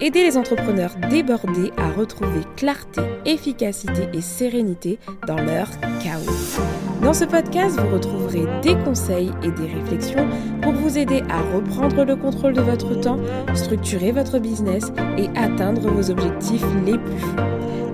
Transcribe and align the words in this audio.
Aider 0.00 0.22
les 0.22 0.36
entrepreneurs 0.36 0.94
débordés 1.10 1.72
à 1.76 1.90
retrouver 1.90 2.40
clarté, 2.56 3.02
efficacité 3.24 4.08
et 4.12 4.20
sérénité 4.20 4.98
dans 5.26 5.36
leur 5.36 5.68
chaos. 6.02 6.60
Dans 7.02 7.12
ce 7.12 7.24
podcast, 7.24 7.78
vous 7.78 7.94
retrouverez 7.94 8.44
des 8.62 8.76
conseils 8.76 9.30
et 9.42 9.50
des 9.50 9.66
réflexions 9.66 10.26
pour 10.62 10.72
vous 10.72 10.98
aider 10.98 11.22
à 11.30 11.40
reprendre 11.54 12.04
le 12.04 12.16
contrôle 12.16 12.52
de 12.52 12.60
votre 12.60 12.94
temps, 13.00 13.18
structurer 13.54 14.12
votre 14.12 14.38
business 14.38 14.92
et 15.16 15.28
atteindre 15.36 15.88
vos 15.88 16.10
objectifs 16.10 16.64
les 16.84 16.98
plus 16.98 17.18
fous. 17.18 17.36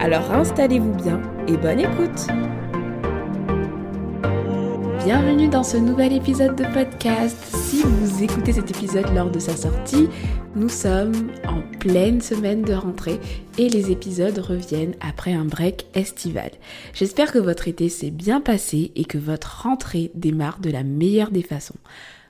Alors 0.01 0.31
installez-vous 0.33 0.95
bien 0.95 1.21
et 1.49 1.57
bonne 1.57 1.81
écoute 1.81 2.27
Bienvenue 5.07 5.47
dans 5.47 5.63
ce 5.63 5.77
nouvel 5.77 6.13
épisode 6.13 6.57
de 6.57 6.65
podcast. 6.65 7.37
Si 7.55 7.83
vous 7.85 8.25
écoutez 8.25 8.53
cet 8.53 8.71
épisode 8.71 9.07
lors 9.15 9.31
de 9.31 9.39
sa 9.39 9.57
sortie, 9.57 10.09
nous 10.57 10.71
sommes 10.71 11.31
en 11.47 11.61
pleine 11.79 12.23
semaine 12.23 12.63
de 12.63 12.73
rentrée 12.73 13.21
et 13.59 13.69
les 13.69 13.91
épisodes 13.91 14.39
reviennent 14.39 14.95
après 15.03 15.35
un 15.35 15.45
break 15.45 15.85
estival. 15.95 16.51
J'espère 16.95 17.31
que 17.31 17.39
votre 17.39 17.69
été 17.69 17.91
s'est 17.91 18.11
bien 18.11 18.41
passé 18.41 18.91
et 18.97 19.05
que 19.05 19.19
votre 19.19 19.65
rentrée 19.65 20.11
démarre 20.15 20.59
de 20.59 20.71
la 20.71 20.83
meilleure 20.83 21.31
des 21.31 21.43
façons. 21.43 21.77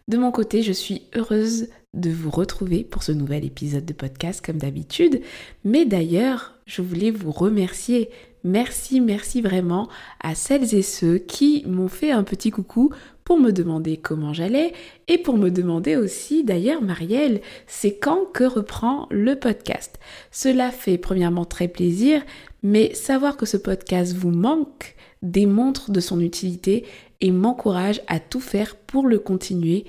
De 0.09 0.19
mon 0.19 0.33
côté, 0.33 0.63
je 0.63 0.73
suis 0.73 1.03
heureuse 1.15 1.69
de 1.95 2.11
vous 2.11 2.31
retrouver 2.31 2.83
pour 2.83 3.05
ce 3.05 3.13
nouvel 3.13 3.45
épisode 3.45 3.85
de 3.85 3.93
podcast 3.93 4.45
comme 4.45 4.59
d'habitude. 4.59 5.21
Mais 5.65 5.85
d'ailleurs, 5.85 6.55
je 6.67 6.83
voulais 6.83 7.13
vous 7.13 7.31
remercier 7.31 8.11
Merci, 8.47 9.01
merci 9.01 9.43
vraiment 9.43 9.89
à 10.21 10.37
celles 10.37 10.73
et 10.77 10.83
ceux 10.83 11.19
qui 11.19 11.65
m'ont 11.67 11.89
fait 11.89 12.13
un 12.13 12.23
petit 12.23 12.53
coucou 12.53 12.93
pour 13.25 13.41
me 13.41 13.51
demander 13.51 13.97
comment 13.97 14.33
j'allais 14.33 14.73
et 15.09 15.19
pour 15.19 15.37
me 15.37 15.51
demander 15.51 15.97
aussi 15.97 16.45
d'ailleurs 16.45 16.81
Marielle, 16.81 17.41
c'est 17.67 17.99
quand 17.99 18.25
que 18.33 18.45
reprend 18.45 19.09
le 19.11 19.35
podcast. 19.35 19.99
Cela 20.31 20.71
fait 20.71 20.97
premièrement 20.97 21.45
très 21.45 21.67
plaisir, 21.67 22.23
mais 22.63 22.95
savoir 22.95 23.37
que 23.37 23.47
ce 23.47 23.57
podcast 23.57 24.15
vous 24.15 24.31
manque 24.31 24.95
démontre 25.23 25.91
de 25.91 25.99
son 25.99 26.21
utilité 26.21 26.87
et 27.21 27.33
m'encourage 27.33 28.01
à 28.07 28.21
tout 28.21 28.39
faire 28.39 28.77
pour 28.77 29.09
le 29.09 29.19
continuer 29.19 29.87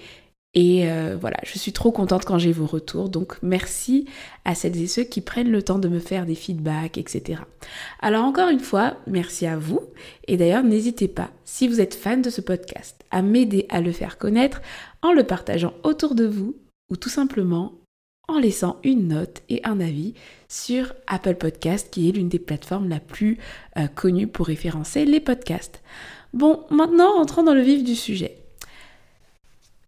et 0.60 0.90
euh, 0.90 1.16
voilà, 1.22 1.38
je 1.44 1.60
suis 1.60 1.72
trop 1.72 1.92
contente 1.92 2.26
quand 2.26 2.40
j'ai 2.40 2.52
vos 2.52 2.66
retours. 2.66 3.10
Donc 3.10 3.38
merci 3.44 4.08
à 4.44 4.56
celles 4.56 4.82
et 4.82 4.88
ceux 4.88 5.04
qui 5.04 5.22
prennent 5.22 5.52
le 5.52 5.62
temps 5.62 5.78
de 5.78 5.88
me 5.88 6.00
faire 6.00 6.26
des 6.26 6.34
feedbacks, 6.34 6.98
etc. 6.98 7.42
Alors 8.00 8.24
encore 8.24 8.50
une 8.50 8.60
fois, 8.60 8.98
merci 9.06 9.46
à 9.46 9.56
vous. 9.56 9.82
Et 10.28 10.36
d'ailleurs, 10.36 10.64
n'hésitez 10.64 11.08
pas, 11.08 11.30
si 11.46 11.68
vous 11.68 11.80
êtes 11.80 11.94
fan 11.94 12.24
de 12.24 12.32
ce 12.32 12.42
podcast, 12.42 13.06
à 13.12 13.22
m'aider 13.22 13.68
à 13.70 13.82
le 13.82 13.92
faire 13.92 14.18
connaître 14.18 14.64
en 15.04 15.14
le 15.14 15.26
partageant 15.26 15.76
autour 15.84 16.16
de 16.16 16.26
vous 16.26 16.56
ou 16.90 16.96
tout 16.96 17.10
simplement 17.10 17.74
en 18.28 18.40
laissant 18.40 18.78
une 18.84 19.10
note 19.10 19.44
et 19.50 19.62
un 19.64 19.80
avis 19.80 20.16
sur 20.50 20.92
Apple 21.06 21.36
Podcast, 21.36 21.90
qui 21.92 22.10
est 22.10 22.14
l'une 22.14 22.30
des 22.30 22.40
plateformes 22.40 22.90
la 22.90 23.00
plus 23.00 23.38
euh, 23.78 23.86
connue 23.86 24.26
pour 24.26 24.48
référencer 24.48 25.06
les 25.06 25.20
podcasts. 25.20 25.84
Bon, 26.34 26.64
maintenant 26.72 27.14
rentrons 27.14 27.44
dans 27.44 27.54
le 27.54 27.62
vif 27.62 27.84
du 27.84 27.94
sujet. 27.94 28.47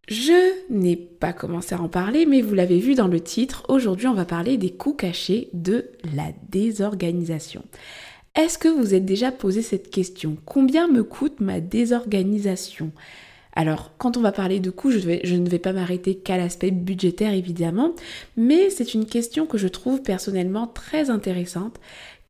Je 0.10 0.54
n'ai 0.72 0.96
pas 0.96 1.34
commencé 1.34 1.76
à 1.76 1.82
en 1.82 1.88
parler, 1.88 2.26
mais 2.26 2.42
vous 2.42 2.56
l'avez 2.56 2.80
vu 2.80 2.96
dans 2.96 3.08
le 3.08 3.20
titre, 3.20 3.64
aujourd'hui 3.70 4.08
on 4.08 4.16
va 4.16 4.26
parler 4.26 4.58
des 4.58 4.72
coûts 4.72 4.96
cachés 4.96 5.50
de 5.54 5.86
la 6.16 6.32
désorganisation. 6.50 7.64
Est-ce 8.36 8.58
que 8.58 8.70
vous 8.70 8.96
êtes 8.96 9.06
déjà 9.06 9.32
posé 9.32 9.62
cette 9.62 9.92
question? 9.92 10.36
Combien 10.46 10.88
me 10.88 11.04
coûte 11.04 11.42
ma 11.42 11.60
désorganisation? 11.60 12.92
Alors, 13.54 13.92
quand 14.00 14.18
on 14.18 14.22
va 14.22 14.32
parler 14.32 14.60
de 14.60 14.72
coûts, 14.72 14.90
je, 14.90 15.36
ne 15.36 15.50
vais 15.50 15.60
pas 15.60 15.74
m'arrêter 15.74 16.16
qu'à 16.16 16.38
l'aspect 16.38 16.72
budgétaire 16.72 17.34
évidemment, 17.34 17.94
mais 18.36 18.72
c'est 18.72 18.96
une 18.96 19.06
question 19.06 19.46
que 19.46 19.58
je 19.60 19.68
trouve 19.68 20.02
personnellement 20.02 20.66
très 20.66 21.12
intéressante 21.12 21.80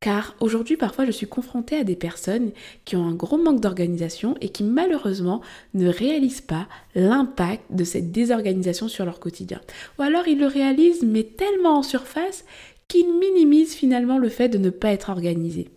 car 0.00 0.34
aujourd'hui, 0.40 0.78
parfois, 0.78 1.04
je 1.04 1.10
suis 1.10 1.26
confrontée 1.26 1.76
à 1.76 1.84
des 1.84 1.94
personnes 1.94 2.52
qui 2.86 2.96
ont 2.96 3.06
un 3.06 3.14
gros 3.14 3.36
manque 3.36 3.60
d'organisation 3.60 4.34
et 4.40 4.48
qui 4.48 4.64
malheureusement 4.64 5.42
ne 5.74 5.90
réalisent 5.90 6.40
pas 6.40 6.68
l'impact 6.94 7.64
de 7.70 7.84
cette 7.84 8.10
désorganisation 8.10 8.88
sur 8.88 9.04
leur 9.04 9.20
quotidien. 9.20 9.60
Ou 9.98 10.02
alors 10.02 10.26
ils 10.26 10.38
le 10.38 10.46
réalisent, 10.46 11.02
mais 11.02 11.24
tellement 11.24 11.78
en 11.78 11.82
surface 11.82 12.46
qu'ils 12.88 13.12
minimisent 13.12 13.74
finalement 13.74 14.16
le 14.16 14.30
fait 14.30 14.48
de 14.48 14.58
ne 14.58 14.70
pas 14.70 14.90
être 14.90 15.10
organisés. 15.10 15.68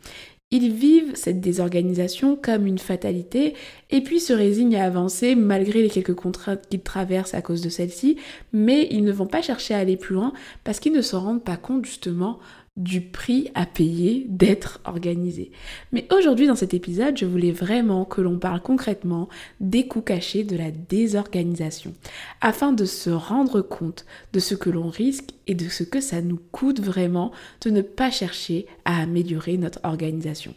Ils 0.51 0.71
vivent 0.71 1.15
cette 1.15 1.41
désorganisation 1.41 2.37
comme 2.39 2.67
une 2.67 2.77
fatalité 2.77 3.55
et 3.89 4.01
puis 4.01 4.19
se 4.19 4.33
résignent 4.33 4.75
à 4.75 4.85
avancer 4.85 5.33
malgré 5.33 5.81
les 5.81 5.89
quelques 5.89 6.13
contraintes 6.13 6.69
qu'ils 6.69 6.81
traversent 6.81 7.33
à 7.33 7.41
cause 7.41 7.61
de 7.61 7.69
celle-ci, 7.69 8.17
mais 8.53 8.87
ils 8.91 9.03
ne 9.03 9.11
vont 9.11 9.25
pas 9.25 9.41
chercher 9.41 9.73
à 9.73 9.79
aller 9.79 9.97
plus 9.97 10.13
loin 10.13 10.31
parce 10.63 10.79
qu'ils 10.79 10.93
ne 10.93 11.01
se 11.01 11.15
rendent 11.15 11.43
pas 11.43 11.57
compte 11.57 11.85
justement 11.85 12.39
du 12.75 13.01
prix 13.01 13.51
à 13.53 13.65
payer 13.65 14.25
d'être 14.29 14.79
organisé. 14.85 15.51
Mais 15.91 16.07
aujourd'hui 16.11 16.47
dans 16.47 16.55
cet 16.55 16.73
épisode, 16.73 17.17
je 17.17 17.25
voulais 17.25 17.51
vraiment 17.51 18.03
que 18.03 18.21
l'on 18.21 18.39
parle 18.39 18.61
concrètement 18.61 19.29
des 19.59 19.87
coûts 19.87 20.01
cachés 20.01 20.43
de 20.43 20.57
la 20.57 20.71
désorganisation, 20.71 21.93
afin 22.41 22.71
de 22.73 22.85
se 22.85 23.11
rendre 23.11 23.61
compte 23.61 24.05
de 24.33 24.39
ce 24.39 24.55
que 24.55 24.71
l'on 24.71 24.89
risque 24.89 25.29
et 25.45 25.53
de 25.53 25.69
ce 25.69 25.83
que 25.83 26.01
ça 26.01 26.21
nous 26.21 26.39
coûte 26.51 26.79
vraiment 26.79 27.31
de 27.61 27.69
ne 27.69 27.81
pas 27.81 28.09
chercher 28.09 28.65
à 28.85 29.01
améliorer 29.01 29.57
notre 29.57 29.79
organisation. 29.83 30.53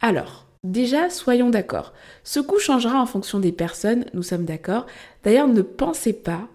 Alors, 0.00 0.46
Déjà, 0.64 1.10
soyons 1.10 1.50
d'accord. 1.50 1.92
Ce 2.24 2.40
coût 2.40 2.58
changera 2.58 3.00
en 3.00 3.06
fonction 3.06 3.38
des 3.38 3.52
personnes, 3.52 4.04
nous 4.14 4.24
sommes 4.24 4.44
d'accord. 4.44 4.86
D'ailleurs, 5.22 5.46
ne 5.46 5.62
pensez 5.62 6.12
pas 6.12 6.48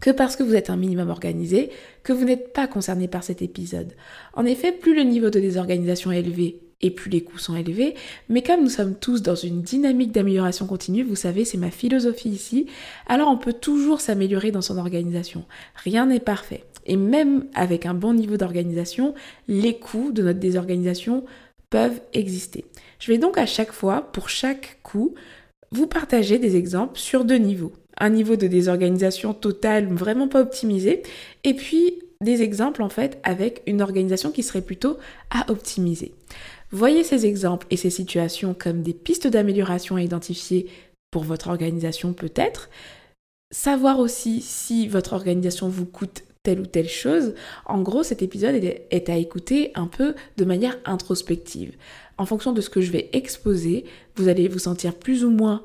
que 0.00 0.10
parce 0.10 0.36
que 0.36 0.42
vous 0.42 0.54
êtes 0.54 0.70
un 0.70 0.76
minimum 0.76 1.10
organisé, 1.10 1.70
que 2.02 2.12
vous 2.12 2.24
n'êtes 2.24 2.52
pas 2.52 2.66
concerné 2.66 3.08
par 3.08 3.22
cet 3.22 3.42
épisode. 3.42 3.92
En 4.34 4.44
effet, 4.44 4.72
plus 4.72 4.94
le 4.94 5.02
niveau 5.02 5.30
de 5.30 5.40
désorganisation 5.40 6.10
est 6.10 6.20
élevé 6.20 6.60
et 6.82 6.90
plus 6.90 7.10
les 7.10 7.20
coûts 7.22 7.38
sont 7.38 7.56
élevés, 7.56 7.94
mais 8.28 8.42
comme 8.42 8.62
nous 8.62 8.70
sommes 8.70 8.94
tous 8.94 9.20
dans 9.20 9.34
une 9.34 9.60
dynamique 9.60 10.12
d'amélioration 10.12 10.66
continue, 10.66 11.02
vous 11.02 11.16
savez, 11.16 11.44
c'est 11.44 11.58
ma 11.58 11.70
philosophie 11.70 12.30
ici, 12.30 12.66
alors 13.06 13.28
on 13.28 13.36
peut 13.36 13.52
toujours 13.52 14.00
s'améliorer 14.00 14.50
dans 14.50 14.62
son 14.62 14.78
organisation. 14.78 15.44
Rien 15.74 16.06
n'est 16.06 16.20
parfait. 16.20 16.64
Et 16.86 16.96
même 16.96 17.46
avec 17.54 17.84
un 17.84 17.92
bon 17.92 18.14
niveau 18.14 18.38
d'organisation, 18.38 19.14
les 19.46 19.78
coûts 19.78 20.10
de 20.12 20.22
notre 20.22 20.38
désorganisation 20.38 21.24
peuvent 21.68 22.00
exister. 22.14 22.64
Je 22.98 23.12
vais 23.12 23.18
donc 23.18 23.36
à 23.36 23.46
chaque 23.46 23.72
fois, 23.72 24.10
pour 24.12 24.30
chaque 24.30 24.78
coût, 24.82 25.14
vous 25.72 25.86
partager 25.86 26.38
des 26.38 26.56
exemples 26.56 26.98
sur 26.98 27.24
deux 27.24 27.36
niveaux 27.36 27.72
un 28.00 28.10
niveau 28.10 28.36
de 28.36 28.46
désorganisation 28.46 29.34
totale 29.34 29.86
vraiment 29.86 30.28
pas 30.28 30.40
optimisé, 30.40 31.02
et 31.44 31.54
puis 31.54 32.02
des 32.22 32.42
exemples 32.42 32.82
en 32.82 32.88
fait 32.88 33.18
avec 33.22 33.62
une 33.66 33.80
organisation 33.80 34.30
qui 34.30 34.42
serait 34.42 34.60
plutôt 34.60 34.98
à 35.30 35.50
optimiser. 35.50 36.12
Voyez 36.70 37.04
ces 37.04 37.26
exemples 37.26 37.66
et 37.70 37.76
ces 37.76 37.90
situations 37.90 38.54
comme 38.58 38.82
des 38.82 38.92
pistes 38.92 39.26
d'amélioration 39.26 39.96
à 39.96 40.02
identifier 40.02 40.68
pour 41.10 41.24
votre 41.24 41.48
organisation 41.48 42.12
peut-être. 42.12 42.70
Savoir 43.52 43.98
aussi 43.98 44.40
si 44.40 44.86
votre 44.86 45.12
organisation 45.12 45.68
vous 45.68 45.86
coûte 45.86 46.22
telle 46.42 46.60
ou 46.60 46.66
telle 46.66 46.88
chose. 46.88 47.34
En 47.66 47.82
gros, 47.82 48.02
cet 48.02 48.22
épisode 48.22 48.54
est 48.54 49.08
à 49.08 49.16
écouter 49.16 49.72
un 49.74 49.86
peu 49.86 50.14
de 50.36 50.44
manière 50.44 50.78
introspective. 50.84 51.74
En 52.16 52.26
fonction 52.26 52.52
de 52.52 52.60
ce 52.60 52.70
que 52.70 52.80
je 52.80 52.92
vais 52.92 53.10
exposer, 53.12 53.84
vous 54.16 54.28
allez 54.28 54.46
vous 54.48 54.60
sentir 54.60 54.94
plus 54.94 55.24
ou 55.24 55.30
moins 55.30 55.62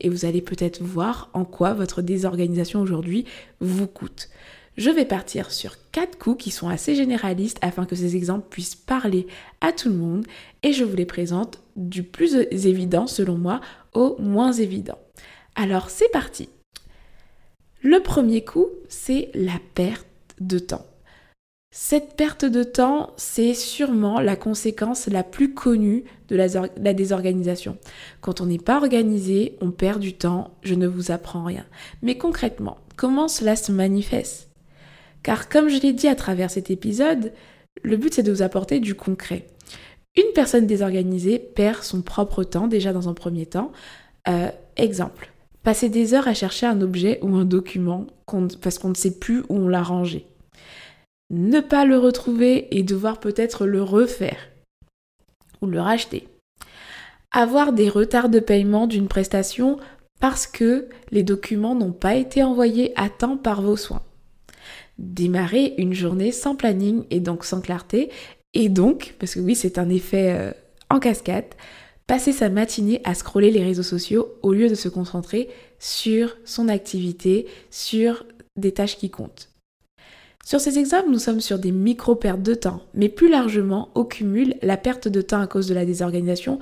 et 0.00 0.08
vous 0.08 0.24
allez 0.24 0.42
peut-être 0.42 0.82
voir 0.82 1.30
en 1.32 1.44
quoi 1.44 1.74
votre 1.74 2.02
désorganisation 2.02 2.80
aujourd'hui 2.80 3.24
vous 3.60 3.86
coûte. 3.86 4.28
Je 4.76 4.90
vais 4.90 5.04
partir 5.04 5.50
sur 5.50 5.76
quatre 5.90 6.18
coups 6.18 6.44
qui 6.44 6.50
sont 6.50 6.68
assez 6.68 6.94
généralistes 6.94 7.58
afin 7.60 7.84
que 7.84 7.94
ces 7.94 8.16
exemples 8.16 8.48
puissent 8.48 8.74
parler 8.74 9.26
à 9.60 9.72
tout 9.72 9.90
le 9.90 9.96
monde 9.96 10.26
et 10.62 10.72
je 10.72 10.84
vous 10.84 10.96
les 10.96 11.06
présente 11.06 11.60
du 11.76 12.02
plus 12.02 12.34
évident 12.34 13.06
selon 13.06 13.36
moi 13.36 13.60
au 13.92 14.16
moins 14.18 14.52
évident. 14.52 14.98
Alors 15.54 15.90
c'est 15.90 16.10
parti. 16.10 16.48
Le 17.82 18.00
premier 18.00 18.44
coup, 18.44 18.68
c'est 18.88 19.30
la 19.34 19.58
perte 19.74 20.06
de 20.40 20.58
temps. 20.58 20.86
Cette 21.74 22.16
perte 22.16 22.44
de 22.44 22.64
temps, 22.64 23.14
c'est 23.16 23.54
sûrement 23.54 24.20
la 24.20 24.36
conséquence 24.36 25.06
la 25.06 25.22
plus 25.22 25.54
connue 25.54 26.04
de 26.28 26.36
la, 26.36 26.92
désorganisation. 26.92 27.78
Quand 28.20 28.42
on 28.42 28.46
n'est 28.46 28.58
pas 28.58 28.76
organisé, 28.76 29.56
on 29.62 29.70
perd 29.70 29.98
du 29.98 30.12
temps, 30.12 30.50
je 30.62 30.74
ne 30.74 30.86
vous 30.86 31.12
apprends 31.12 31.44
rien. 31.44 31.64
Mais 32.02 32.18
concrètement, 32.18 32.76
comment 32.96 33.26
cela 33.26 33.56
se 33.56 33.72
manifeste? 33.72 34.50
Car 35.22 35.48
comme 35.48 35.70
je 35.70 35.80
l'ai 35.80 35.94
dit 35.94 36.08
à 36.08 36.14
travers 36.14 36.50
cet 36.50 36.70
épisode, 36.70 37.32
le 37.82 37.96
but 37.96 38.12
c'est 38.12 38.22
de 38.22 38.32
vous 38.32 38.42
apporter 38.42 38.78
du 38.78 38.94
concret. 38.94 39.46
Une 40.14 40.34
personne 40.34 40.66
désorganisée 40.66 41.38
perd 41.38 41.82
son 41.84 42.02
propre 42.02 42.44
temps 42.44 42.68
déjà 42.68 42.92
dans 42.92 43.08
un 43.08 43.14
premier 43.14 43.46
temps. 43.46 43.72
Euh, 44.28 44.50
exemple, 44.76 45.32
passer 45.62 45.88
des 45.88 46.12
heures 46.12 46.28
à 46.28 46.34
chercher 46.34 46.66
un 46.66 46.82
objet 46.82 47.18
ou 47.22 47.34
un 47.34 47.46
document 47.46 48.08
parce 48.60 48.78
qu'on 48.78 48.90
ne 48.90 48.94
sait 48.94 49.18
plus 49.18 49.40
où 49.48 49.56
on 49.56 49.68
l'a 49.68 49.82
rangé. 49.82 50.26
Ne 51.32 51.60
pas 51.60 51.84
le 51.84 51.98
retrouver 51.98 52.68
et 52.76 52.82
devoir 52.82 53.18
peut-être 53.18 53.66
le 53.66 53.82
refaire 53.82 54.48
ou 55.62 55.66
le 55.66 55.80
racheter. 55.80 56.28
Avoir 57.32 57.72
des 57.72 57.88
retards 57.88 58.28
de 58.28 58.40
paiement 58.40 58.86
d'une 58.86 59.08
prestation 59.08 59.78
parce 60.20 60.46
que 60.46 60.88
les 61.10 61.22
documents 61.22 61.74
n'ont 61.74 61.92
pas 61.92 62.14
été 62.14 62.42
envoyés 62.44 62.92
à 62.94 63.08
temps 63.08 63.38
par 63.38 63.62
vos 63.62 63.76
soins. 63.76 64.02
Démarrer 64.98 65.74
une 65.78 65.94
journée 65.94 66.30
sans 66.30 66.54
planning 66.54 67.04
et 67.10 67.20
donc 67.20 67.44
sans 67.44 67.62
clarté 67.62 68.10
et 68.54 68.68
donc, 68.68 69.14
parce 69.18 69.34
que 69.34 69.40
oui 69.40 69.54
c'est 69.54 69.78
un 69.78 69.88
effet 69.88 70.36
euh, 70.38 70.52
en 70.90 71.00
cascade, 71.00 71.46
passer 72.06 72.32
sa 72.32 72.50
matinée 72.50 73.00
à 73.04 73.14
scroller 73.14 73.50
les 73.50 73.64
réseaux 73.64 73.82
sociaux 73.82 74.34
au 74.42 74.52
lieu 74.52 74.68
de 74.68 74.74
se 74.74 74.90
concentrer 74.90 75.48
sur 75.78 76.36
son 76.44 76.68
activité, 76.68 77.46
sur 77.70 78.26
des 78.56 78.72
tâches 78.72 78.98
qui 78.98 79.08
comptent. 79.08 79.51
Sur 80.44 80.60
ces 80.60 80.78
exemples, 80.78 81.10
nous 81.10 81.18
sommes 81.18 81.40
sur 81.40 81.58
des 81.58 81.70
micro-pertes 81.70 82.42
de 82.42 82.54
temps, 82.54 82.82
mais 82.94 83.08
plus 83.08 83.28
largement, 83.28 83.90
au 83.94 84.04
cumul, 84.04 84.56
la 84.62 84.76
perte 84.76 85.08
de 85.08 85.22
temps 85.22 85.40
à 85.40 85.46
cause 85.46 85.68
de 85.68 85.74
la 85.74 85.86
désorganisation 85.86 86.58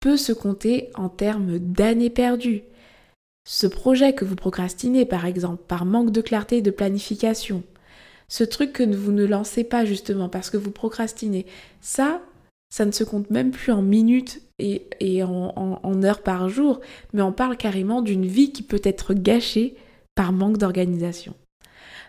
peut 0.00 0.16
se 0.16 0.32
compter 0.32 0.90
en 0.94 1.08
termes 1.08 1.58
d'années 1.58 2.10
perdues. 2.10 2.62
Ce 3.46 3.66
projet 3.66 4.14
que 4.14 4.24
vous 4.24 4.36
procrastinez, 4.36 5.04
par 5.04 5.26
exemple, 5.26 5.62
par 5.66 5.84
manque 5.84 6.10
de 6.10 6.20
clarté 6.20 6.58
et 6.58 6.62
de 6.62 6.70
planification, 6.70 7.62
ce 8.28 8.44
truc 8.44 8.72
que 8.72 8.82
vous 8.82 9.12
ne 9.12 9.24
lancez 9.24 9.64
pas 9.64 9.84
justement 9.84 10.28
parce 10.28 10.50
que 10.50 10.56
vous 10.56 10.70
procrastinez, 10.70 11.46
ça, 11.80 12.20
ça 12.70 12.84
ne 12.84 12.92
se 12.92 13.04
compte 13.04 13.30
même 13.30 13.50
plus 13.50 13.72
en 13.72 13.82
minutes 13.82 14.42
et, 14.58 15.22
en, 15.22 15.80
en 15.82 16.02
heures 16.02 16.22
par 16.22 16.48
jour, 16.48 16.80
mais 17.12 17.22
on 17.22 17.32
parle 17.32 17.56
carrément 17.56 18.02
d'une 18.02 18.26
vie 18.26 18.52
qui 18.52 18.62
peut 18.62 18.82
être 18.84 19.14
gâchée 19.14 19.76
par 20.14 20.32
manque 20.32 20.58
d'organisation. 20.58 21.34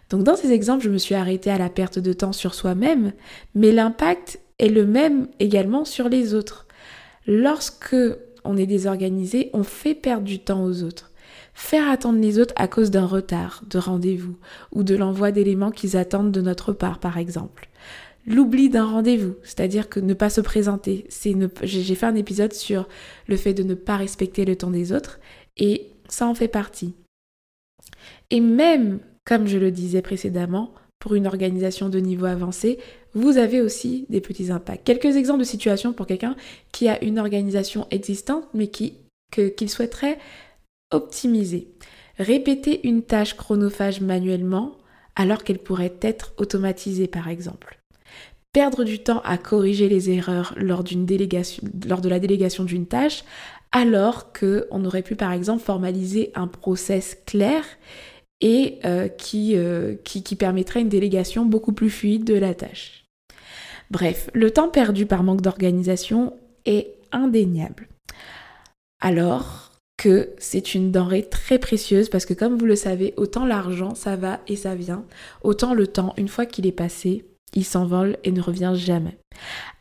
Donc 0.10 0.24
dans 0.24 0.36
ces 0.36 0.52
exemples, 0.52 0.84
je 0.84 0.90
me 0.90 0.98
suis 0.98 1.16
arrêtée 1.16 1.52
à 1.52 1.58
la 1.58 1.70
perte 1.70 2.00
de 2.00 2.14
temps 2.14 2.34
sur 2.34 2.54
soi-même, 2.54 3.14
mais 3.54 3.72
l'impact 3.72 4.40
est 4.58 4.70
le 4.70 4.86
même 4.86 5.28
également 5.40 5.86
sur 5.86 6.10
les 6.10 6.34
autres. 6.34 6.68
Lorsque 7.28 7.96
on 8.44 8.58
est 8.58 8.66
désorganisé, 8.66 9.50
on 9.54 9.64
fait 9.64 9.96
perdre 9.96 10.24
du 10.24 10.40
temps 10.40 10.64
aux 10.64 10.84
autres. 10.84 11.12
Faire 11.54 11.90
attendre 11.90 12.20
les 12.20 12.40
autres 12.40 12.54
à 12.56 12.68
cause 12.68 12.90
d'un 12.90 13.06
retard 13.06 13.64
de 13.70 13.78
rendez-vous 13.78 14.38
ou 14.72 14.84
de 14.84 14.96
l'envoi 14.96 15.32
d'éléments 15.32 15.72
qu'ils 15.72 15.98
attendent 15.98 16.32
de 16.32 16.42
notre 16.42 16.74
part, 16.74 17.00
par 17.00 17.18
exemple. 17.18 17.70
L'oubli 18.26 18.70
d'un 18.70 18.86
rendez-vous, 18.86 19.36
c'est-à-dire 19.44 19.90
que 19.90 20.00
ne 20.00 20.14
pas 20.14 20.30
se 20.30 20.42
présenter. 20.42 21.08
J'ai 21.64 21.96
fait 21.96 22.06
un 22.06 22.16
épisode 22.16 22.54
sur 22.54 22.88
le 23.28 23.38
fait 23.38 23.54
de 23.54 23.64
ne 23.64 23.74
pas 23.74 23.98
respecter 23.98 24.46
le 24.46 24.56
temps 24.56 24.72
des 24.72 24.92
autres 24.92 25.20
et 25.58 25.88
ça 26.08 26.28
en 26.28 26.34
fait 26.34 26.48
partie. 26.48 26.94
Et 28.30 28.40
même 28.40 29.00
comme 29.30 29.46
je 29.46 29.60
le 29.60 29.70
disais 29.70 30.02
précédemment, 30.02 30.74
pour 30.98 31.14
une 31.14 31.28
organisation 31.28 31.88
de 31.88 32.00
niveau 32.00 32.26
avancé, 32.26 32.80
vous 33.14 33.38
avez 33.38 33.62
aussi 33.62 34.08
des 34.10 34.22
petits 34.22 34.50
impacts. 34.50 34.84
Quelques 34.84 35.18
exemples 35.18 35.42
de 35.42 35.46
situations 35.46 35.94
pour 35.94 36.08
quelqu'un 36.08 36.36
qui 36.72 36.90
a 36.90 37.02
une 37.04 37.20
organisation 37.20 37.86
existante 37.92 38.46
mais 38.56 38.70
qui, 38.70 38.96
qu'il 39.32 39.70
souhaiterait 39.70 40.18
optimiser. 40.90 41.68
Répéter 42.18 42.88
une 42.88 43.04
tâche 43.04 43.38
chronophage 43.38 44.02
manuellement 44.02 44.76
alors 45.16 45.44
qu'elle 45.44 45.60
pourrait 45.60 45.98
être 46.02 46.34
automatisée 46.38 47.08
par 47.08 47.28
exemple. 47.30 47.80
Perdre 48.52 48.84
du 48.84 48.98
temps 48.98 49.22
à 49.26 49.38
corriger 49.38 49.90
les 49.90 50.10
erreurs 50.10 50.56
lors, 50.58 50.84
lors 50.84 52.02
de 52.02 52.10
la 52.10 52.20
délégation 52.20 52.64
d'une 52.64 52.88
tâche 52.88 53.24
alors 53.72 54.34
qu'on 54.34 54.86
aurait 54.86 55.04
pu 55.04 55.16
par 55.16 55.34
exemple 55.34 55.64
formaliser 55.64 56.32
un 56.34 56.48
process 56.48 57.16
clair 57.28 57.64
et 58.42 58.80
euh, 58.86 59.08
euh, 59.34 59.96
qui, 60.04 60.24
qui, 60.24 60.36
permettrait 60.36 60.82
une 60.82 60.90
délégation 60.90 61.46
beaucoup 61.46 61.74
plus 61.74 61.90
fluide 61.90 62.24
de 62.24 62.36
la 62.36 62.54
tâche. 62.54 63.06
Bref, 63.92 64.30
le 64.34 64.52
temps 64.52 64.70
perdu 64.70 65.06
par 65.06 65.24
manque 65.24 65.42
d'organisation 65.42 66.34
est 66.66 66.96
indéniable. 67.12 67.88
Alors 69.02 69.72
que 69.98 70.30
c'est 70.38 70.76
une 70.76 70.92
denrée 70.92 71.24
très 71.24 71.60
précieuse 71.60 72.10
parce 72.10 72.26
que 72.26 72.34
comme 72.34 72.58
vous 72.58 72.66
le 72.66 72.76
savez, 72.76 73.14
autant 73.18 73.46
l'argent 73.46 73.96
ça 73.96 74.16
va 74.16 74.40
et 74.48 74.56
ça 74.56 74.76
vient, 74.76 75.04
autant 75.44 75.74
le 75.74 75.88
temps, 75.88 76.14
une 76.18 76.30
fois 76.30 76.46
qu'il 76.46 76.66
est 76.66 76.72
passé, 76.72 77.26
il 77.54 77.66
s'envole 77.66 78.18
et 78.24 78.32
ne 78.32 78.42
revient 78.42 78.74
jamais. 78.76 79.18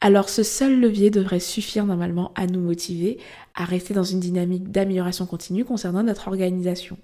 Alors 0.01 0.29
ce 0.29 0.43
seul 0.43 0.81
levier 0.81 1.11
devrait 1.11 1.41
suffire 1.41 1.87
normalement 1.87 2.33
à 2.35 2.47
nous 2.47 2.61
motiver 2.61 3.19
à 3.55 3.65
rester 3.65 3.95
dans 3.95 4.05
une 4.05 4.21
dynamique 4.21 4.71
d'amélioration 4.71 5.27
continue 5.27 5.65
concernant 5.65 6.03
notre 6.03 6.29
organisation. 6.29 6.97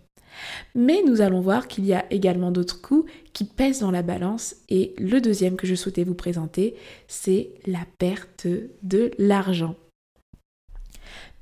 Mais 0.74 1.02
nous 1.06 1.20
allons 1.20 1.40
voir 1.40 1.68
qu'il 1.68 1.84
y 1.86 1.94
a 1.94 2.04
également 2.10 2.50
d'autres 2.50 2.80
coûts 2.80 3.06
qui 3.32 3.44
pèsent 3.44 3.80
dans 3.80 3.90
la 3.90 4.02
balance 4.02 4.56
et 4.68 4.94
le 4.98 5.20
deuxième 5.20 5.56
que 5.56 5.66
je 5.66 5.74
souhaitais 5.74 6.04
vous 6.04 6.14
présenter, 6.14 6.74
c'est 7.08 7.50
la 7.66 7.86
perte 7.98 8.46
de 8.82 9.10
l'argent. 9.18 9.76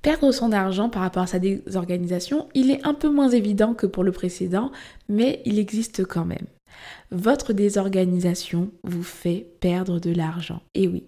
Perdre 0.02 0.32
son 0.32 0.50
argent 0.50 0.88
par 0.88 1.02
rapport 1.02 1.22
à 1.22 1.28
sa 1.28 1.38
désorganisation, 1.38 2.48
il 2.54 2.72
est 2.72 2.84
un 2.84 2.94
peu 2.94 3.08
moins 3.08 3.28
évident 3.28 3.72
que 3.72 3.86
pour 3.86 4.02
le 4.02 4.10
précédent, 4.10 4.72
mais 5.08 5.40
il 5.44 5.60
existe 5.60 6.04
quand 6.04 6.24
même. 6.24 6.46
Votre 7.12 7.52
désorganisation 7.52 8.70
vous 8.82 9.04
fait 9.04 9.46
perdre 9.60 10.00
de 10.00 10.10
l'argent. 10.10 10.60
Et 10.74 10.88
oui, 10.88 11.04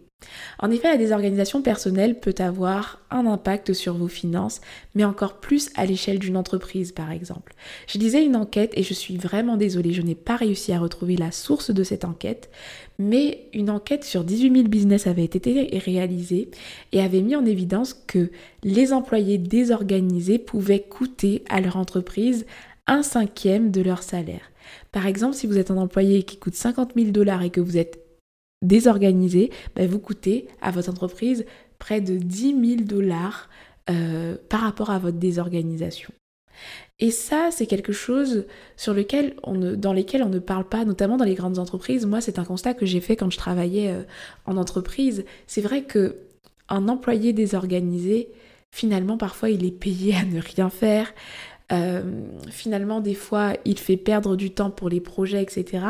en 0.59 0.71
effet, 0.71 0.89
la 0.89 0.97
désorganisation 0.97 1.63
personnelle 1.63 2.19
peut 2.19 2.35
avoir 2.39 3.01
un 3.11 3.27
impact 3.27 3.73
sur 3.73 3.95
vos 3.95 4.09
finances, 4.09 4.61
mais 4.95 5.05
encore 5.05 5.41
plus 5.41 5.71
à 5.75 5.85
l'échelle 5.85 6.19
d'une 6.19 6.37
entreprise, 6.37 6.93
par 6.93 7.11
exemple. 7.11 7.55
Je 7.87 7.99
disais 7.99 8.25
une 8.25 8.37
enquête 8.37 8.73
et 8.75 8.83
je 8.83 8.95
suis 8.95 9.17
vraiment 9.17 9.57
désolée, 9.57 9.93
je 9.93 10.03
n'ai 10.03 10.15
pas 10.15 10.37
réussi 10.37 10.73
à 10.73 10.79
retrouver 10.79 11.17
la 11.17 11.33
source 11.33 11.71
de 11.71 11.83
cette 11.83 12.05
enquête, 12.05 12.51
mais 12.99 13.49
une 13.53 13.71
enquête 13.71 14.05
sur 14.05 14.25
18 14.25 14.53
000 14.55 14.69
business 14.69 15.07
avait 15.07 15.25
été 15.25 15.79
réalisée 15.85 16.51
et 16.93 17.01
avait 17.01 17.23
mis 17.23 17.37
en 17.37 17.45
évidence 17.45 17.95
que 17.95 18.31
les 18.63 18.93
employés 18.93 19.39
désorganisés 19.39 20.39
pouvaient 20.39 20.83
coûter 20.89 21.43
à 21.49 21.61
leur 21.61 21.77
entreprise 21.77 22.47
un 22.87 23.03
cinquième 23.03 23.71
de 23.71 23.81
leur 23.81 24.03
salaire. 24.03 24.51
Par 24.93 25.07
exemple, 25.07 25.35
si 25.35 25.47
vous 25.47 25.59
êtes 25.59 25.71
un 25.71 25.77
employé 25.77 26.23
qui 26.23 26.37
coûte 26.37 26.55
50 26.55 26.93
000 26.97 27.11
dollars 27.11 27.43
et 27.43 27.51
que 27.51 27.61
vous 27.61 27.77
êtes 27.77 28.04
désorganisé, 28.65 29.51
bah, 29.77 29.87
vous 29.87 29.99
coûtez 29.99 30.49
à 30.61 30.71
votre 30.71 30.91
entreprise 30.91 31.45
près 31.79 32.01
de 32.01 32.17
10 32.17 32.77
000 32.77 32.83
dollars 32.83 33.49
euh, 33.91 34.37
par 34.49 34.61
rapport 34.61 34.91
à 34.91 34.99
votre 34.99 35.19
désorganisation. 35.19 36.13
Et 37.01 37.11
ça, 37.11 37.49
c'est 37.51 37.67
quelque 37.67 37.93
chose 37.93 38.47
sur 38.77 38.95
lequel 38.95 39.35
on 39.43 39.75
dans 39.77 39.93
lesquels 39.93 40.23
on 40.23 40.29
ne 40.29 40.39
parle 40.39 40.69
pas, 40.69 40.85
notamment 40.85 41.17
dans 41.17 41.25
les 41.25 41.35
grandes 41.35 41.59
entreprises. 41.59 42.07
Moi, 42.07 42.21
c'est 42.21 42.39
un 42.39 42.45
constat 42.45 42.75
que 42.75 42.87
j'ai 42.87 43.01
fait 43.01 43.17
quand 43.17 43.31
je 43.31 43.37
travaillais 43.37 43.91
euh, 43.91 44.03
en 44.47 44.57
entreprise. 44.57 45.25
C'est 45.47 45.61
vrai 45.61 45.83
que 45.83 46.17
un 46.69 46.89
employé 46.89 47.33
désorganisé, 47.33 48.31
finalement, 48.71 49.19
parfois, 49.19 49.51
il 49.51 49.65
est 49.65 49.79
payé 49.79 50.15
à 50.15 50.25
ne 50.25 50.41
rien 50.41 50.71
faire. 50.71 51.13
Euh, 51.73 52.03
finalement, 52.51 53.01
des 53.01 53.15
fois, 53.15 53.55
il 53.65 53.79
fait 53.79 53.97
perdre 53.97 54.37
du 54.37 54.51
temps 54.51 54.71
pour 54.71 54.89
les 54.89 55.01
projets, 55.01 55.43
etc. 55.43 55.85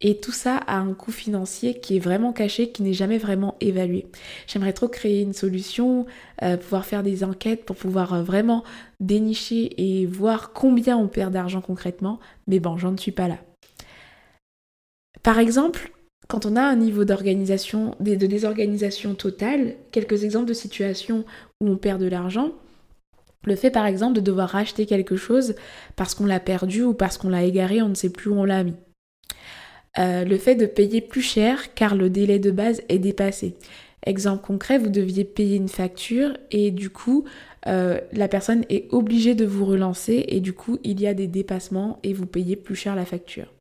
Et 0.00 0.16
tout 0.18 0.32
ça 0.32 0.56
a 0.56 0.78
un 0.78 0.94
coût 0.94 1.12
financier 1.12 1.78
qui 1.78 1.96
est 1.96 2.00
vraiment 2.00 2.32
caché, 2.32 2.70
qui 2.70 2.82
n'est 2.82 2.94
jamais 2.94 3.18
vraiment 3.18 3.56
évalué. 3.60 4.06
J'aimerais 4.46 4.72
trop 4.72 4.88
créer 4.88 5.20
une 5.20 5.34
solution, 5.34 6.06
euh, 6.42 6.56
pouvoir 6.56 6.86
faire 6.86 7.02
des 7.02 7.22
enquêtes 7.22 7.64
pour 7.64 7.76
pouvoir 7.76 8.14
euh, 8.14 8.22
vraiment 8.22 8.64
dénicher 8.98 9.74
et 9.76 10.06
voir 10.06 10.52
combien 10.52 10.96
on 10.96 11.08
perd 11.08 11.32
d'argent 11.32 11.60
concrètement. 11.60 12.18
Mais 12.46 12.58
bon, 12.58 12.78
j'en 12.78 12.96
suis 12.96 13.12
pas 13.12 13.28
là. 13.28 13.38
Par 15.22 15.38
exemple, 15.38 15.92
quand 16.28 16.46
on 16.46 16.56
a 16.56 16.62
un 16.62 16.76
niveau 16.76 17.04
d'organisation, 17.04 17.94
de 18.00 18.14
désorganisation 18.14 19.14
totale, 19.14 19.74
quelques 19.90 20.24
exemples 20.24 20.46
de 20.46 20.54
situations 20.54 21.24
où 21.60 21.68
on 21.68 21.76
perd 21.76 22.00
de 22.00 22.06
l'argent, 22.06 22.52
le 23.44 23.56
fait 23.56 23.70
par 23.70 23.86
exemple 23.86 24.14
de 24.14 24.20
devoir 24.20 24.50
racheter 24.50 24.86
quelque 24.86 25.16
chose 25.16 25.54
parce 25.96 26.14
qu'on 26.14 26.26
l'a 26.26 26.40
perdu 26.40 26.82
ou 26.82 26.94
parce 26.94 27.18
qu'on 27.18 27.28
l'a 27.28 27.44
égaré, 27.44 27.82
on 27.82 27.88
ne 27.88 27.94
sait 27.94 28.10
plus 28.10 28.30
où 28.30 28.34
on 28.34 28.44
l'a 28.44 28.64
mis. 28.64 28.74
Euh, 29.98 30.24
le 30.24 30.38
fait 30.38 30.54
de 30.54 30.66
payer 30.66 31.00
plus 31.00 31.22
cher 31.22 31.74
car 31.74 31.96
le 31.96 32.10
délai 32.10 32.38
de 32.38 32.50
base 32.50 32.82
est 32.88 32.98
dépassé. 32.98 33.56
Exemple 34.06 34.46
concret, 34.46 34.78
vous 34.78 34.88
deviez 34.88 35.24
payer 35.24 35.56
une 35.56 35.68
facture 35.68 36.36
et 36.50 36.70
du 36.70 36.90
coup, 36.90 37.24
euh, 37.66 38.00
la 38.12 38.28
personne 38.28 38.64
est 38.70 38.86
obligée 38.92 39.34
de 39.34 39.44
vous 39.44 39.66
relancer 39.66 40.24
et 40.28 40.40
du 40.40 40.52
coup, 40.52 40.78
il 40.84 41.00
y 41.00 41.06
a 41.06 41.14
des 41.14 41.26
dépassements 41.26 41.98
et 42.02 42.12
vous 42.12 42.26
payez 42.26 42.56
plus 42.56 42.76
cher 42.76 42.94
la 42.94 43.04
facture. 43.04 43.52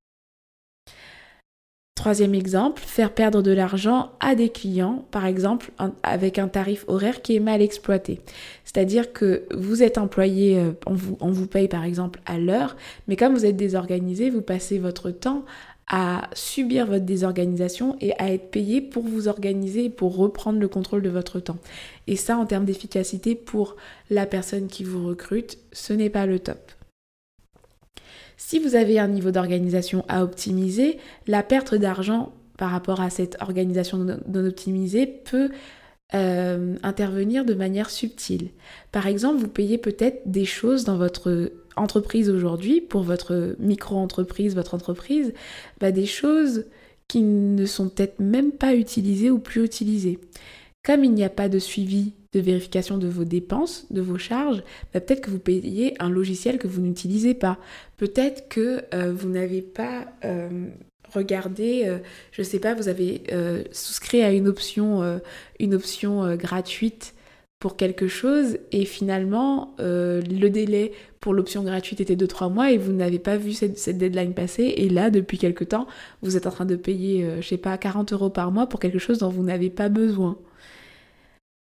Troisième 1.99 2.33
exemple, 2.33 2.81
faire 2.81 3.11
perdre 3.11 3.41
de 3.41 3.51
l'argent 3.51 4.13
à 4.21 4.33
des 4.33 4.47
clients, 4.47 5.03
par 5.11 5.25
exemple 5.25 5.69
avec 6.01 6.39
un 6.39 6.47
tarif 6.47 6.85
horaire 6.87 7.21
qui 7.21 7.35
est 7.35 7.41
mal 7.41 7.61
exploité. 7.61 8.21
C'est-à-dire 8.63 9.11
que 9.11 9.43
vous 9.53 9.83
êtes 9.83 9.97
employé, 9.97 10.57
euh, 10.57 10.71
on 10.87 10.93
vous, 10.93 11.17
on 11.19 11.29
vous 11.29 11.45
paye 11.45 11.67
par 11.67 11.83
exemple 11.83 12.21
à 12.25 12.37
l'heure, 12.37 12.77
mais 13.09 13.17
comme 13.17 13.33
vous 13.33 13.45
êtes 13.45 13.57
désorganisé, 13.57 14.29
vous 14.29 14.41
passez 14.41 14.79
votre 14.79 15.11
temps 15.11 15.43
à 15.89 16.29
subir 16.33 16.85
votre 16.85 17.03
désorganisation 17.03 17.97
et 17.99 18.13
à 18.17 18.31
être 18.31 18.49
payé 18.49 18.79
pour 18.79 19.03
vous 19.03 19.27
organiser 19.27 19.83
et 19.83 19.89
pour 19.89 20.15
reprendre 20.15 20.61
le 20.61 20.69
contrôle 20.69 21.01
de 21.01 21.09
votre 21.09 21.41
temps. 21.41 21.57
Et 22.07 22.15
ça, 22.15 22.37
en 22.37 22.45
termes 22.45 22.63
d'efficacité 22.63 23.35
pour 23.35 23.75
la 24.09 24.25
personne 24.25 24.67
qui 24.67 24.85
vous 24.85 25.05
recrute, 25.05 25.57
ce 25.73 25.91
n'est 25.91 26.09
pas 26.09 26.25
le 26.25 26.39
top. 26.39 26.78
Si 28.41 28.57
vous 28.57 28.75
avez 28.75 28.99
un 28.99 29.09
niveau 29.09 29.31
d'organisation 29.31 30.05
à 30.07 30.23
optimiser, 30.23 30.97
la 31.27 31.43
perte 31.43 31.75
d'argent 31.75 32.31
par 32.57 32.71
rapport 32.71 33.01
à 33.01 33.09
cette 33.09 33.35
organisation 33.41 33.97
non 33.97 34.45
optimisée 34.45 35.05
peut 35.07 35.49
euh, 36.13 36.77
intervenir 36.81 37.43
de 37.43 37.53
manière 37.53 37.89
subtile. 37.89 38.51
Par 38.93 39.07
exemple, 39.07 39.41
vous 39.41 39.49
payez 39.49 39.77
peut-être 39.77 40.21
des 40.25 40.45
choses 40.45 40.85
dans 40.85 40.95
votre 40.95 41.51
entreprise 41.75 42.29
aujourd'hui, 42.29 42.79
pour 42.79 43.03
votre 43.03 43.57
micro-entreprise, 43.59 44.55
votre 44.55 44.73
entreprise, 44.73 45.33
bah, 45.81 45.91
des 45.91 46.05
choses 46.05 46.65
qui 47.09 47.21
ne 47.21 47.65
sont 47.65 47.89
peut-être 47.89 48.21
même 48.21 48.53
pas 48.53 48.73
utilisées 48.73 49.31
ou 49.31 49.39
plus 49.39 49.65
utilisées. 49.65 50.17
Comme 50.85 51.03
il 51.03 51.11
n'y 51.11 51.25
a 51.25 51.29
pas 51.29 51.49
de 51.49 51.59
suivi 51.59 52.13
de 52.33 52.39
vérification 52.39 52.97
de 52.97 53.07
vos 53.07 53.23
dépenses, 53.23 53.85
de 53.89 54.01
vos 54.01 54.17
charges, 54.17 54.61
bah, 54.93 54.99
peut-être 54.99 55.21
que 55.21 55.31
vous 55.31 55.39
payez 55.39 55.95
un 55.99 56.09
logiciel 56.09 56.59
que 56.59 56.67
vous 56.67 56.81
n'utilisez 56.81 57.33
pas. 57.33 57.57
Peut-être 57.97 58.47
que 58.49 58.83
euh, 58.93 59.11
vous 59.11 59.29
n'avez 59.29 59.61
pas 59.61 60.05
euh, 60.25 60.67
regardé, 61.13 61.83
euh, 61.85 61.97
je 62.31 62.41
ne 62.41 62.45
sais 62.45 62.59
pas, 62.59 62.75
vous 62.75 62.87
avez 62.87 63.23
souscrit 63.71 64.21
à 64.21 64.31
une 64.31 64.47
option, 64.47 65.19
une 65.59 65.73
option 65.73 66.35
gratuite 66.35 67.15
pour 67.57 67.75
quelque 67.75 68.07
chose 68.07 68.57
et 68.71 68.85
finalement 68.85 69.75
le 69.79 70.47
délai 70.47 70.93
pour 71.19 71.33
l'option 71.33 71.63
gratuite 71.63 71.99
était 71.99 72.15
de 72.15 72.25
3 72.25 72.47
mois 72.47 72.71
et 72.71 72.77
vous 72.77 72.93
n'avez 72.93 73.19
pas 73.19 73.35
vu 73.35 73.51
cette, 73.51 73.97
deadline 73.97 74.33
passer 74.33 74.63
et 74.63 74.87
là 74.87 75.09
depuis 75.09 75.37
quelque 75.37 75.65
temps 75.65 75.87
vous 76.21 76.37
êtes 76.37 76.47
en 76.47 76.51
train 76.51 76.65
de 76.65 76.77
payer 76.77 77.27
je 77.41 77.47
sais 77.47 77.57
pas 77.57 77.77
40 77.77 78.13
euros 78.13 78.29
par 78.29 78.51
mois 78.51 78.67
pour 78.67 78.79
quelque 78.79 78.99
chose 78.99 79.17
dont 79.17 79.29
vous 79.29 79.43
n'avez 79.43 79.69
pas 79.69 79.89
besoin. 79.89 80.37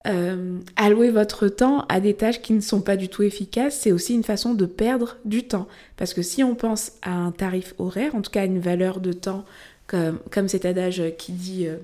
Euh, 0.09 0.61
allouer 0.77 1.11
votre 1.11 1.49
temps 1.49 1.85
à 1.89 2.01
des 2.01 2.15
tâches 2.15 2.41
qui 2.41 2.55
ne 2.55 2.61
sont 2.61 2.81
pas 2.81 2.97
du 2.97 3.09
tout 3.09 3.23
efficaces, 3.23 3.79
c'est 3.79 3.93
aussi 3.93 4.15
une 4.15 4.25
façon 4.25 4.55
de 4.55 4.65
perdre 4.65 5.19
du 5.27 5.43
temps. 5.43 5.69
Parce 5.97 6.15
que 6.15 6.23
si 6.23 6.43
on 6.43 6.55
pense 6.55 6.93
à 7.03 7.13
un 7.13 7.31
tarif 7.31 7.75
horaire, 7.79 8.15
en 8.15 8.23
tout 8.23 8.31
cas 8.31 8.43
à 8.43 8.47
une 8.47 8.61
valeur 8.61 9.01
de 9.01 9.13
temps, 9.13 9.45
comme, 9.87 10.19
comme 10.31 10.49
cet 10.49 10.65
adage 10.65 11.03
qui 11.19 11.33
dit 11.33 11.67
euh, 11.67 11.77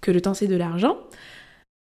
que 0.00 0.12
le 0.12 0.20
temps 0.20 0.34
c'est 0.34 0.46
de 0.46 0.56
l'argent, 0.56 0.98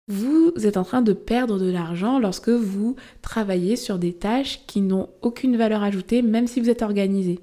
vous 0.06 0.52
êtes 0.64 0.76
en 0.76 0.84
train 0.84 1.02
de 1.02 1.12
perdre 1.12 1.58
de 1.58 1.70
l'argent 1.70 2.18
lorsque 2.18 2.48
vous 2.48 2.96
travaillez 3.22 3.76
sur 3.76 3.98
des 3.98 4.12
tâches 4.12 4.60
qui 4.66 4.80
n'ont 4.80 5.08
aucune 5.22 5.56
valeur 5.56 5.82
ajoutée, 5.82 6.22
même 6.22 6.46
si 6.46 6.60
vous 6.60 6.70
êtes 6.70 6.82
organisé. 6.82 7.38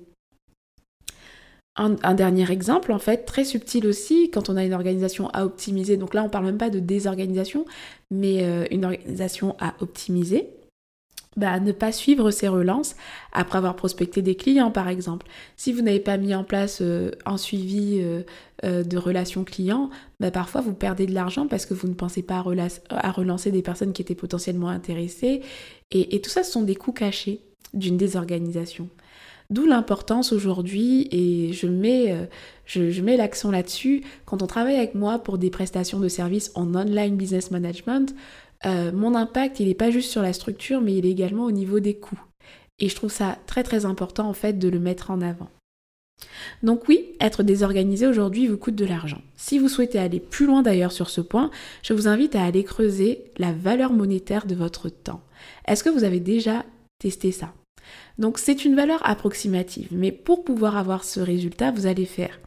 Un, 1.78 2.16
dernier 2.16 2.52
exemple, 2.52 2.92
en 2.92 2.98
fait, 2.98 3.26
très 3.26 3.44
subtil 3.44 3.86
aussi, 3.86 4.32
quand 4.32 4.50
on 4.50 4.58
a 4.58 4.64
une 4.64 4.74
organisation 4.74 5.30
à 5.30 5.46
optimiser, 5.46 5.96
donc 5.96 6.16
là 6.16 6.24
on 6.24 6.30
parle 6.30 6.46
même 6.46 6.58
pas 6.58 6.72
de 6.72 6.80
désorganisation, 6.80 7.66
mais 8.10 8.44
euh, 8.44 8.66
une 8.72 8.84
organisation 8.84 9.56
à 9.60 9.76
optimiser, 9.80 10.50
bah, 11.36 11.60
ne 11.60 11.72
pas 11.72 11.92
suivre 11.92 12.32
ses 12.32 12.48
relances 12.48 12.96
après 13.32 13.60
avoir 13.60 13.76
prospecté 13.76 14.24
des 14.24 14.34
clients 14.34 14.72
par 14.72 14.88
exemple. 14.90 15.28
Si 15.56 15.72
vous 15.72 15.84
n'avez 15.84 16.00
pas 16.00 16.18
mis 16.18 16.34
en 16.34 16.44
place 16.44 16.80
euh, 16.82 17.12
un 17.28 17.38
suivi 17.38 18.02
euh, 18.02 18.84
de 18.84 18.98
relations 18.98 19.44
clients, 19.44 19.92
bah, 20.20 20.32
parfois 20.32 20.62
vous 20.62 20.74
perdez 20.74 21.06
de 21.06 21.14
l'argent 21.14 21.46
parce 21.46 21.68
que 21.68 21.76
vous 21.76 21.88
ne 21.88 21.94
pensez 21.94 22.24
pas 22.24 22.44
à, 22.90 23.12
relancer 23.12 23.52
des 23.52 23.62
personnes 23.62 23.94
qui 23.94 24.02
étaient 24.02 24.16
potentiellement 24.16 24.70
intéressées. 24.70 25.42
et 25.92 26.22
tout 26.22 26.32
ça, 26.32 26.42
ce 26.42 26.52
sont 26.52 26.64
des 26.64 26.76
coûts 26.76 26.92
cachés 26.92 27.42
d'une 27.76 27.98
désorganisation. 27.98 28.90
D'où 29.50 29.66
l'importance 29.66 30.34
aujourd'hui, 30.34 31.08
et 31.12 31.54
je 31.54 31.68
mets, 31.68 32.12
euh, 32.12 32.26
je, 32.66 33.02
mets 33.02 33.16
l'accent 33.16 33.50
là-dessus, 33.50 34.04
quand 34.26 34.42
on 34.44 34.48
travaille 34.48 34.76
avec 34.76 34.94
moi 34.94 35.20
pour 35.20 35.38
des 35.38 35.50
prestations 35.50 36.00
de 36.00 36.10
services 36.10 36.52
en 36.56 36.76
online 36.76 37.16
business 37.16 37.50
management, 37.50 38.14
euh, 38.66 38.92
mon 38.92 39.16
impact, 39.16 39.62
il 39.62 39.68
n'est 39.68 39.74
pas 39.74 39.90
juste 39.90 40.12
sur 40.12 40.22
la 40.22 40.34
structure, 40.34 40.82
mais 40.82 40.96
il 40.96 41.06
est 41.06 41.12
également 41.12 41.46
au 41.46 41.52
niveau 41.52 41.80
des 41.80 41.96
coûts. 41.96 42.20
Et 42.80 42.90
je 42.90 42.96
trouve 42.96 43.12
ça 43.12 43.38
très 43.48 43.64
très 43.64 43.86
important 43.86 44.28
en 44.28 44.34
fait 44.34 44.60
de 44.60 44.68
le 44.68 44.80
mettre 44.80 45.12
en 45.12 45.22
avant. 45.22 45.50
Donc 46.64 46.88
oui, 46.88 47.06
être 47.22 47.44
désorganisé 47.44 48.08
aujourd'hui 48.08 48.48
vous 48.48 48.58
coûte 48.58 48.76
de 48.76 48.86
l'argent. 48.86 49.22
Si 49.36 49.60
vous 49.60 49.70
souhaitez 49.70 50.00
aller 50.00 50.20
plus 50.20 50.46
loin 50.46 50.62
d'ailleurs 50.62 50.92
sur 50.92 51.10
ce 51.10 51.22
point, 51.22 51.52
je 51.84 51.94
vous 51.94 52.08
invite 52.08 52.36
à 52.36 52.44
aller 52.44 52.64
creuser 52.64 53.26
la 53.38 53.52
valeur 53.52 53.94
monétaire 53.94 54.46
de 54.46 54.56
votre 54.56 54.90
temps. 54.90 55.22
Est-ce 55.68 55.84
que 55.84 55.90
vous 55.90 56.04
avez 56.04 56.20
déjà 56.20 56.66
testé 57.00 57.32
ça? 57.32 57.54
Donc 58.18 58.38
c'est 58.38 58.66
une 58.66 58.76
valeur 58.76 59.00
approximative, 59.08 59.90
mais 59.92 60.12
pour 60.12 60.44
pouvoir 60.44 60.78
avoir 60.78 61.04
ce 61.04 61.20
résultat, 61.20 61.72
vous 61.72 61.86
allez 61.86 62.06
faire. 62.06 62.40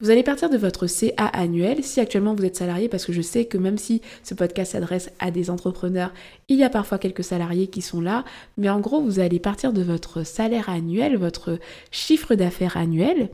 Vous 0.00 0.08
allez 0.08 0.22
partir 0.22 0.48
de 0.48 0.56
votre 0.56 0.86
CA 0.86 1.26
annuel, 1.26 1.84
si 1.84 2.00
actuellement 2.00 2.34
vous 2.34 2.46
êtes 2.46 2.56
salarié, 2.56 2.88
parce 2.88 3.04
que 3.04 3.12
je 3.12 3.20
sais 3.20 3.44
que 3.44 3.58
même 3.58 3.76
si 3.76 4.00
ce 4.22 4.32
podcast 4.32 4.72
s'adresse 4.72 5.10
à 5.18 5.30
des 5.30 5.50
entrepreneurs, 5.50 6.14
il 6.48 6.56
y 6.56 6.64
a 6.64 6.70
parfois 6.70 6.98
quelques 6.98 7.24
salariés 7.24 7.66
qui 7.66 7.82
sont 7.82 8.00
là, 8.00 8.24
mais 8.56 8.70
en 8.70 8.80
gros, 8.80 9.02
vous 9.02 9.20
allez 9.20 9.38
partir 9.38 9.74
de 9.74 9.82
votre 9.82 10.24
salaire 10.24 10.70
annuel, 10.70 11.18
votre 11.18 11.58
chiffre 11.90 12.34
d'affaires 12.34 12.78
annuel, 12.78 13.28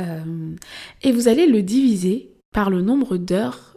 euh, 0.00 0.56
et 1.02 1.12
vous 1.12 1.28
allez 1.28 1.46
le 1.46 1.62
diviser 1.62 2.32
par 2.52 2.68
le 2.68 2.82
nombre 2.82 3.16
d'heures 3.16 3.76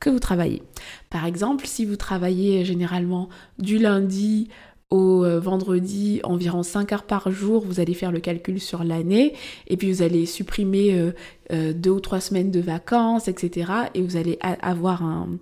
que 0.00 0.08
vous 0.08 0.20
travaillez. 0.20 0.62
Par 1.10 1.26
exemple, 1.26 1.66
si 1.66 1.84
vous 1.84 1.96
travaillez 1.96 2.64
généralement 2.64 3.28
du 3.58 3.78
lundi 3.78 4.48
au 4.92 5.24
euh, 5.24 5.40
vendredi 5.40 6.20
environ 6.22 6.62
5 6.62 6.92
heures 6.92 7.02
par 7.04 7.30
jour, 7.30 7.64
vous 7.64 7.80
allez 7.80 7.94
faire 7.94 8.12
le 8.12 8.20
calcul 8.20 8.60
sur 8.60 8.84
l'année 8.84 9.32
et 9.66 9.78
puis 9.78 9.90
vous 9.90 10.02
allez 10.02 10.26
supprimer 10.26 10.92
euh, 10.92 11.12
euh, 11.50 11.72
deux 11.72 11.90
ou 11.90 12.00
trois 12.00 12.20
semaines 12.20 12.50
de 12.50 12.60
vacances, 12.60 13.26
etc. 13.26 13.72
Et 13.94 14.02
vous 14.02 14.16
allez 14.16 14.38
avoir 14.42 15.02
un, 15.02 15.38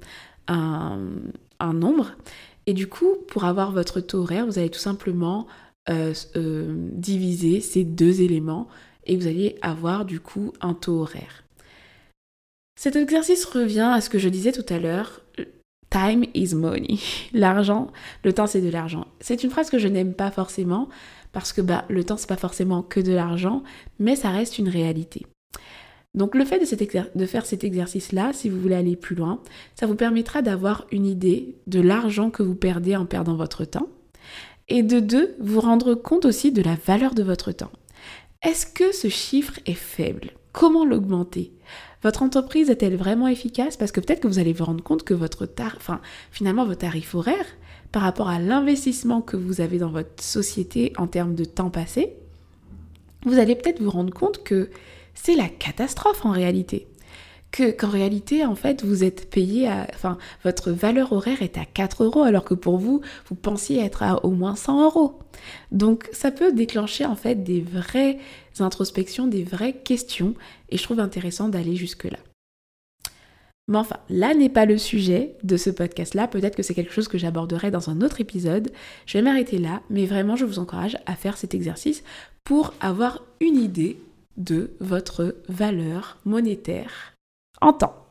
un, 0.47 1.73
nombre. 1.73 2.12
Et 2.66 2.75
du 2.75 2.87
coup, 2.87 3.16
pour 3.26 3.45
avoir 3.45 3.73
votre 3.73 4.00
taux 4.00 4.21
horaire, 4.21 4.47
vous 4.47 4.59
allez 4.59 4.71
tout 4.71 4.78
simplement 4.78 5.47
diviser 5.88 7.61
ces 7.61 7.83
deux 7.83 8.21
éléments 8.21 8.69
et 9.07 9.16
vous 9.16 9.26
allez 9.26 9.57
avoir 9.61 10.04
du 10.04 10.21
coup 10.21 10.52
un 10.61 10.75
taux 10.75 11.00
horaire. 11.00 11.42
Cet 12.76 12.95
exercice 12.95 13.45
revient 13.45 13.90
à 13.92 14.00
ce 14.00 14.09
que 14.09 14.19
je 14.19 14.28
disais 14.28 14.52
tout 14.52 14.64
à 14.73 14.78
l'heure, 14.78 15.21
Time 15.90 16.25
is 16.35 16.54
money. 16.54 16.99
L'argent, 17.32 17.88
le 18.25 18.32
temps 18.32 18.47
c'est 18.47 18.61
de 18.61 18.70
l'argent. 18.70 19.06
C'est 19.20 19.42
une 19.42 19.50
phrase 19.50 19.70
que 19.70 19.78
je 19.78 19.88
n'aime 19.88 20.14
pas 20.14 20.30
forcément 20.30 20.88
parce 21.32 21.52
que 21.52 21.61
bah, 21.61 21.85
le 21.88 22.04
temps 22.04 22.16
c'est 22.16 22.28
pas 22.28 22.37
forcément 22.37 22.82
que 22.82 23.00
de 23.00 23.12
l'argent, 23.12 23.62
mais 23.99 24.16
ça 24.16 24.30
reste 24.30 24.59
une 24.59 24.68
réalité. 24.68 25.26
Donc 26.14 26.35
le 26.35 26.44
fait 26.44 26.59
de, 26.59 27.18
de 27.18 27.26
faire 27.26 27.47
cet 27.47 27.64
exercice-là, 27.64 28.32
si 28.32 28.49
vous 28.49 28.61
voulez 28.61 28.75
aller 28.75 28.97
plus 28.97 29.14
loin, 29.14 29.40
ça 29.75 29.87
vous 29.87 29.94
permettra 29.94 30.42
d'avoir 30.42 30.87
une 30.90 31.06
idée 31.06 31.56
de 31.66 31.80
l'argent 31.80 32.30
que 32.30 32.42
vous 32.42 32.56
perdez 32.56 32.97
en 32.97 33.06
perdant 33.06 33.37
votre 33.37 33.64
temps. 33.64 33.88
Et 34.68 34.82
de 34.82 35.00
deux, 35.00 35.35
vous 35.40 35.61
rendre 35.61 35.94
compte 35.94 36.25
aussi 36.25 36.52
de 36.52 36.62
la 36.62 36.76
valeur 36.87 37.14
de 37.14 37.25
votre 37.25 37.50
temps. 37.50 37.73
Est-ce 38.42 38.64
que 38.64 38.90
ce 38.92 39.09
chiffre 39.09 39.61
est 39.66 39.75
faible? 39.75 40.30
Comment 40.52 40.87
l'augmenter? 40.87 41.52
Votre 42.02 42.23
entreprise 42.23 42.70
est-elle 42.70 42.97
vraiment 42.97 43.28
efficace? 43.28 43.76
Parce 43.76 43.92
que 43.92 44.00
peut-être 44.00 44.20
que 44.20 44.28
vous 44.28 44.38
allez 44.38 44.54
vous 44.54 44.64
rendre 44.64 44.82
compte 44.82 45.04
que 45.04 45.12
votre 45.12 45.44
tarif, 45.44 45.90
finalement, 46.30 46.64
votre 46.64 46.78
tarif 46.78 47.14
horaire, 47.14 47.44
par 47.92 48.00
rapport 48.00 48.30
à 48.30 48.38
l'investissement 48.38 49.20
que 49.20 49.37
vous 49.37 49.61
avez 49.61 49.76
dans 49.76 49.90
votre 49.90 50.23
société 50.23 50.94
en 50.97 51.06
termes 51.06 51.35
de 51.35 51.44
temps 51.44 51.68
passé, 51.68 52.14
vous 53.26 53.38
allez 53.38 53.56
peut-être 53.56 53.82
vous 53.82 53.90
rendre 53.90 54.14
compte 54.14 54.42
que 54.42 54.70
c'est 55.12 55.37
la 55.37 55.50
catastrophe 55.50 56.25
en 56.25 56.30
réalité 56.30 56.88
que 57.50 57.71
qu'en 57.71 57.88
réalité, 57.88 58.45
en 58.45 58.54
fait, 58.54 58.85
vous 58.85 59.04
êtes 59.04 59.30
payé 59.30 59.69
à, 59.69 59.87
enfin, 59.95 60.19
votre 60.45 60.71
valeur 60.71 61.12
horaire 61.12 61.42
est 61.42 61.59
à 61.59 61.64
4 61.64 62.04
euros, 62.04 62.23
alors 62.23 62.45
que 62.45 62.54
pour 62.54 62.78
vous, 62.78 63.00
vous 63.28 63.35
pensiez 63.35 63.85
être 63.85 64.02
à 64.02 64.25
au 64.25 64.30
moins 64.30 64.57
100 64.57 64.85
euros. 64.85 65.19
Donc, 65.73 66.09
ça 66.12 66.30
peut 66.30 66.52
déclencher, 66.52 67.04
en 67.04 67.16
fait, 67.16 67.42
des 67.42 67.61
vraies 67.61 68.19
introspections, 68.59 69.26
des 69.26 69.42
vraies 69.42 69.73
questions, 69.73 70.35
et 70.69 70.76
je 70.76 70.83
trouve 70.83 71.00
intéressant 71.00 71.49
d'aller 71.49 71.76
jusque-là. 71.76 72.19
Mais 73.69 73.78
enfin, 73.78 73.99
là 74.09 74.35
n'est 74.35 74.49
pas 74.49 74.66
le 74.66 74.78
sujet 74.78 75.37
de 75.45 75.57
ce 75.57 75.71
podcast-là. 75.71 76.26
Peut-être 76.26 76.57
que 76.57 76.62
c'est 76.62 76.75
quelque 76.75 76.92
chose 76.92 77.07
que 77.07 77.19
j'aborderai 77.19 77.71
dans 77.71 77.88
un 77.88 78.00
autre 78.00 78.21
épisode. 78.21 78.73
Je 79.07 79.16
vais 79.16 79.23
m'arrêter 79.23 79.59
là, 79.59 79.80
mais 79.90 80.07
vraiment, 80.07 80.35
je 80.35 80.45
vous 80.45 80.59
encourage 80.59 80.99
à 81.07 81.14
faire 81.14 81.37
cet 81.37 81.54
exercice 81.54 82.02
pour 82.42 82.75
avoir 82.80 83.23
une 83.40 83.57
idée 83.57 83.97
de 84.37 84.73
votre 84.80 85.37
valeur 85.49 86.19
monétaire 86.25 87.14
en 87.61 87.73
temps. 87.73 88.07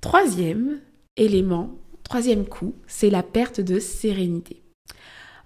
Troisième 0.00 0.80
élément, 1.16 1.70
troisième 2.04 2.46
coup, 2.46 2.74
c'est 2.86 3.10
la 3.10 3.22
perte 3.22 3.60
de 3.60 3.78
sérénité. 3.78 4.62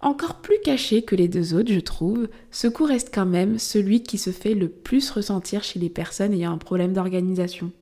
Encore 0.02 0.40
plus 0.40 0.58
caché 0.64 1.02
que 1.02 1.14
les 1.14 1.28
deux 1.28 1.54
autres, 1.54 1.72
je 1.72 1.80
trouve, 1.80 2.28
ce 2.50 2.66
coup 2.66 2.84
reste 2.84 3.14
quand 3.14 3.26
même 3.26 3.58
celui 3.58 4.02
qui 4.02 4.18
se 4.18 4.30
fait 4.30 4.54
le 4.54 4.68
plus 4.68 5.10
ressentir 5.10 5.62
chez 5.62 5.78
les 5.78 5.90
personnes 5.90 6.32
ayant 6.32 6.52
un 6.52 6.58
problème 6.58 6.92
d'organisation. 6.92 7.72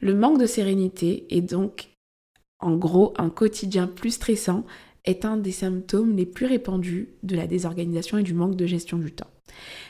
Le 0.00 0.14
manque 0.14 0.40
de 0.40 0.46
sérénité 0.46 1.26
et 1.28 1.42
donc, 1.42 1.90
en 2.60 2.76
gros, 2.76 3.12
un 3.18 3.28
quotidien 3.28 3.86
plus 3.86 4.12
stressant 4.12 4.64
est 5.04 5.24
un 5.24 5.36
des 5.36 5.52
symptômes 5.52 6.16
les 6.16 6.26
plus 6.26 6.46
répandus 6.46 7.10
de 7.22 7.36
la 7.36 7.46
désorganisation 7.46 8.18
et 8.18 8.22
du 8.22 8.34
manque 8.34 8.56
de 8.56 8.66
gestion 8.66 8.98
du 8.98 9.12
temps. 9.12 9.30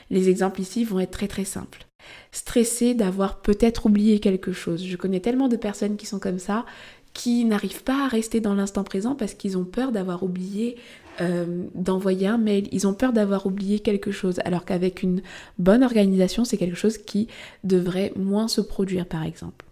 Les 0.09 0.29
exemples 0.29 0.61
ici 0.61 0.83
vont 0.83 0.99
être 0.99 1.11
très 1.11 1.27
très 1.27 1.45
simples 1.45 1.85
stressé 2.31 2.93
d'avoir 2.93 3.41
peut-être 3.41 3.85
oublié 3.85 4.19
quelque 4.19 4.51
chose. 4.51 4.85
Je 4.85 4.97
connais 4.97 5.19
tellement 5.19 5.47
de 5.47 5.57
personnes 5.57 5.97
qui 5.97 6.05
sont 6.05 6.19
comme 6.19 6.39
ça, 6.39 6.65
qui 7.13 7.45
n'arrivent 7.45 7.83
pas 7.83 8.05
à 8.05 8.07
rester 8.07 8.39
dans 8.39 8.53
l'instant 8.53 8.83
présent 8.83 9.15
parce 9.15 9.33
qu'ils 9.33 9.57
ont 9.57 9.65
peur 9.65 9.91
d'avoir 9.91 10.23
oublié 10.23 10.77
euh, 11.19 11.65
d'envoyer 11.75 12.27
un 12.27 12.37
mail, 12.37 12.67
ils 12.71 12.87
ont 12.87 12.93
peur 12.93 13.11
d'avoir 13.11 13.45
oublié 13.45 13.79
quelque 13.79 14.11
chose, 14.11 14.39
alors 14.45 14.63
qu'avec 14.63 15.03
une 15.03 15.21
bonne 15.59 15.83
organisation, 15.83 16.45
c'est 16.45 16.57
quelque 16.57 16.77
chose 16.77 16.97
qui 16.97 17.27
devrait 17.65 18.13
moins 18.15 18.47
se 18.47 18.61
produire 18.61 19.05
par 19.05 19.23
exemple. 19.23 19.65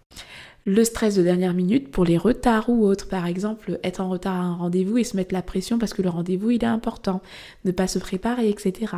Le 0.65 0.83
stress 0.83 1.15
de 1.15 1.24
dernière 1.24 1.53
minute 1.53 1.89
pour 1.91 2.03
les 2.03 2.17
retards 2.17 2.69
ou 2.69 2.86
autres, 2.86 3.07
par 3.07 3.25
exemple 3.25 3.79
être 3.83 4.01
en 4.01 4.09
retard 4.09 4.36
à 4.36 4.43
un 4.43 4.55
rendez-vous 4.55 4.98
et 4.98 5.05
se 5.05 5.15
mettre 5.15 5.33
la 5.33 5.41
pression 5.41 5.79
parce 5.79 5.93
que 5.93 6.01
le 6.01 6.09
rendez-vous 6.09 6.51
il 6.51 6.63
est 6.63 6.67
important, 6.67 7.21
ne 7.63 7.71
pas 7.71 7.88
se 7.88 8.00
préparer, 8.00 8.50
etc. 8.50 8.98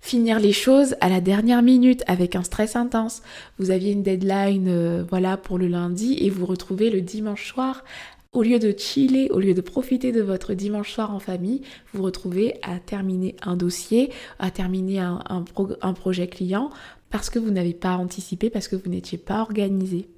Finir 0.00 0.40
les 0.40 0.52
choses 0.52 0.96
à 1.00 1.08
la 1.08 1.20
dernière 1.20 1.62
minute 1.62 2.02
avec 2.06 2.34
un 2.34 2.42
stress 2.42 2.74
intense. 2.74 3.22
Vous 3.58 3.70
aviez 3.70 3.92
une 3.92 4.02
deadline 4.02 4.68
euh, 4.68 5.04
voilà 5.08 5.36
pour 5.36 5.58
le 5.58 5.68
lundi 5.68 6.16
et 6.20 6.30
vous 6.30 6.46
retrouvez 6.46 6.90
le 6.90 7.02
dimanche 7.02 7.46
soir 7.48 7.84
au 8.32 8.42
lieu 8.42 8.58
de 8.58 8.72
chiller, 8.76 9.30
au 9.30 9.40
lieu 9.40 9.54
de 9.54 9.60
profiter 9.60 10.12
de 10.12 10.22
votre 10.22 10.54
dimanche 10.54 10.92
soir 10.92 11.12
en 11.12 11.18
famille, 11.18 11.62
vous 11.92 12.02
retrouvez 12.02 12.58
à 12.62 12.78
terminer 12.78 13.34
un 13.42 13.56
dossier, 13.56 14.12
à 14.38 14.50
terminer 14.50 15.00
un, 15.00 15.92
projet 15.94 16.28
client 16.28 16.70
parce 17.10 17.28
que 17.28 17.40
vous 17.40 17.50
n'avez 17.50 17.74
pas 17.74 17.96
anticipé, 17.96 18.50
parce 18.50 18.68
que 18.68 18.76
vous 18.76 18.88
n'étiez 18.88 19.18
pas 19.18 19.40
organisé. 19.40 20.08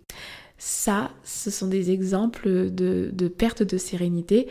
Ça, 0.59 1.11
ce 1.25 1.51
sont 1.51 1.69
des 1.69 1.91
exemples 1.91 2.71
de, 2.71 3.29
perte 3.29 3.63
de 3.63 3.79
sérénité. 3.79 4.49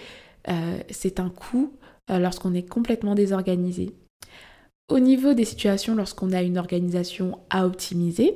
Euh, 0.50 0.80
c'est 0.90 1.20
un 1.20 1.30
coût 1.30 1.72
euh, 2.10 2.18
lorsqu'on 2.18 2.56
est 2.56 2.68
complètement 2.68 3.14
désorganisé. 3.14 3.92
Au 4.92 5.00
niveau 5.00 5.34
des 5.34 5.46
situations 5.46 5.96
lorsqu'on 5.96 6.34
a 6.34 6.42
une 6.42 6.58
organisation 6.58 7.40
à 7.50 7.66
optimiser, 7.66 8.34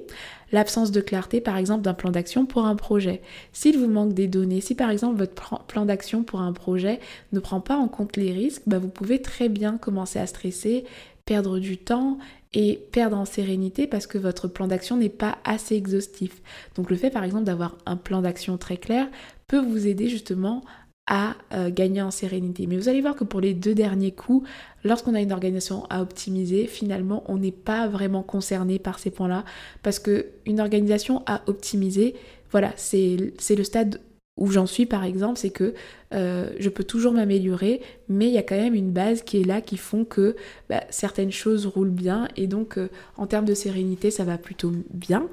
l'absence 0.53 0.91
de 0.91 1.01
clarté 1.01 1.41
par 1.41 1.57
exemple 1.57 1.81
d'un 1.81 1.93
plan 1.93 2.11
d'action 2.11 2.45
pour 2.45 2.65
un 2.65 2.77
projet. 2.77 3.21
S'il 3.51 3.77
vous 3.77 3.89
manque 3.89 4.13
des 4.13 4.27
données, 4.27 4.61
si 4.61 4.73
par 4.73 4.89
exemple 4.89 5.17
votre 5.17 5.65
plan 5.65 5.83
d'action 5.83 6.23
pour 6.23 6.39
un 6.39 6.53
projet 6.53 7.01
ne 7.33 7.41
prend 7.41 7.59
pas 7.59 7.75
en 7.75 7.89
compte 7.89 8.15
les 8.15 8.31
risques, 8.31 8.61
bah, 8.67 8.79
vous 8.79 8.87
pouvez 8.87 9.21
très 9.21 9.49
bien 9.49 9.77
commencer 9.77 10.17
à 10.17 10.27
stresser, 10.27 10.85
perdre 11.25 11.59
du 11.59 11.77
temps 11.77 12.19
et 12.53 12.79
perdre 12.93 13.17
en 13.17 13.25
sérénité 13.25 13.85
parce 13.85 14.07
que 14.07 14.17
votre 14.17 14.47
plan 14.47 14.67
d'action 14.67 14.95
n'est 14.95 15.09
pas 15.09 15.39
assez 15.43 15.75
exhaustif. 15.75 16.41
Donc 16.75 16.89
le 16.89 16.95
fait 16.95 17.09
par 17.09 17.25
exemple 17.25 17.43
d'avoir 17.43 17.75
un 17.85 17.97
plan 17.97 18.21
d'action 18.21 18.57
très 18.57 18.77
clair 18.77 19.09
peut 19.49 19.59
vous 19.59 19.87
aider 19.87 20.07
justement 20.07 20.63
à 21.07 21.35
euh, 21.53 21.69
gagner 21.69 22.01
en 22.01 22.11
sérénité. 22.11 22.65
Mais 22.67 22.77
vous 22.77 22.89
allez 22.89 23.01
voir 23.01 23.15
que 23.15 23.23
pour 23.23 23.39
les 23.39 23.53
deux 23.53 23.75
derniers 23.75 24.11
coups, 24.11 24.47
lorsqu'on 24.83 25.13
a 25.13 25.21
une 25.21 25.31
organisation 25.31 25.85
à 25.89 26.01
optimiser, 26.01 26.67
finalement, 26.67 27.23
on 27.27 27.37
n'est 27.37 27.51
pas 27.51 27.87
vraiment 27.87 28.23
concerné 28.23 28.79
par 28.79 28.99
ces 28.99 29.11
points-là 29.11 29.45
parce 29.83 29.99
que 29.99 30.27
une 30.45 30.59
organisation 30.59 31.23
à 31.27 31.41
optimiser, 31.47 32.15
voilà, 32.51 32.73
c'est 32.75 33.17
le 33.17 33.63
stade 33.63 33.99
où 34.37 34.51
j'en 34.51 34.65
suis 34.65 34.85
par 34.85 35.03
exemple, 35.03 35.39
c'est 35.39 35.49
que 35.49 35.73
euh, 36.13 36.49
je 36.59 36.69
peux 36.69 36.83
toujours 36.83 37.13
m'améliorer, 37.13 37.81
mais 38.09 38.27
il 38.27 38.33
y 38.33 38.37
a 38.37 38.43
quand 38.43 38.57
même 38.57 38.75
une 38.75 38.91
base 38.91 39.21
qui 39.21 39.39
est 39.39 39.43
là 39.43 39.61
qui 39.61 39.77
font 39.77 40.03
que 40.03 40.35
bah, 40.69 40.83
certaines 40.89 41.31
choses 41.31 41.65
roulent 41.65 41.89
bien 41.89 42.27
et 42.35 42.47
donc 42.47 42.77
euh, 42.77 42.89
en 43.17 43.27
termes 43.27 43.45
de 43.45 43.53
sérénité 43.53 44.11
ça 44.11 44.23
va 44.23 44.37
plutôt 44.37 44.71
bien. 44.93 45.27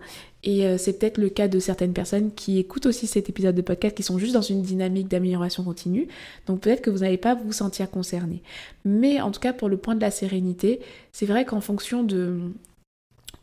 Et 0.44 0.66
euh, 0.66 0.76
c'est 0.76 0.98
peut-être 0.98 1.18
le 1.18 1.28
cas 1.28 1.46
de 1.46 1.60
certaines 1.60 1.92
personnes 1.92 2.32
qui 2.32 2.58
écoutent 2.58 2.86
aussi 2.86 3.06
cet 3.06 3.28
épisode 3.28 3.54
de 3.54 3.62
podcast 3.62 3.96
qui 3.96 4.02
sont 4.02 4.18
juste 4.18 4.34
dans 4.34 4.42
une 4.42 4.62
dynamique 4.62 5.08
d'amélioration 5.08 5.62
continue. 5.62 6.08
Donc 6.46 6.60
peut-être 6.60 6.82
que 6.82 6.90
vous 6.90 6.98
n'allez 6.98 7.18
pas 7.18 7.34
vous 7.34 7.52
sentir 7.52 7.90
concerné. 7.90 8.42
Mais 8.84 9.20
en 9.20 9.30
tout 9.30 9.40
cas 9.40 9.52
pour 9.52 9.68
le 9.68 9.76
point 9.76 9.94
de 9.94 10.00
la 10.00 10.10
sérénité, 10.10 10.80
c'est 11.12 11.26
vrai 11.26 11.44
qu'en 11.44 11.60
fonction 11.60 12.02
de, 12.02 12.38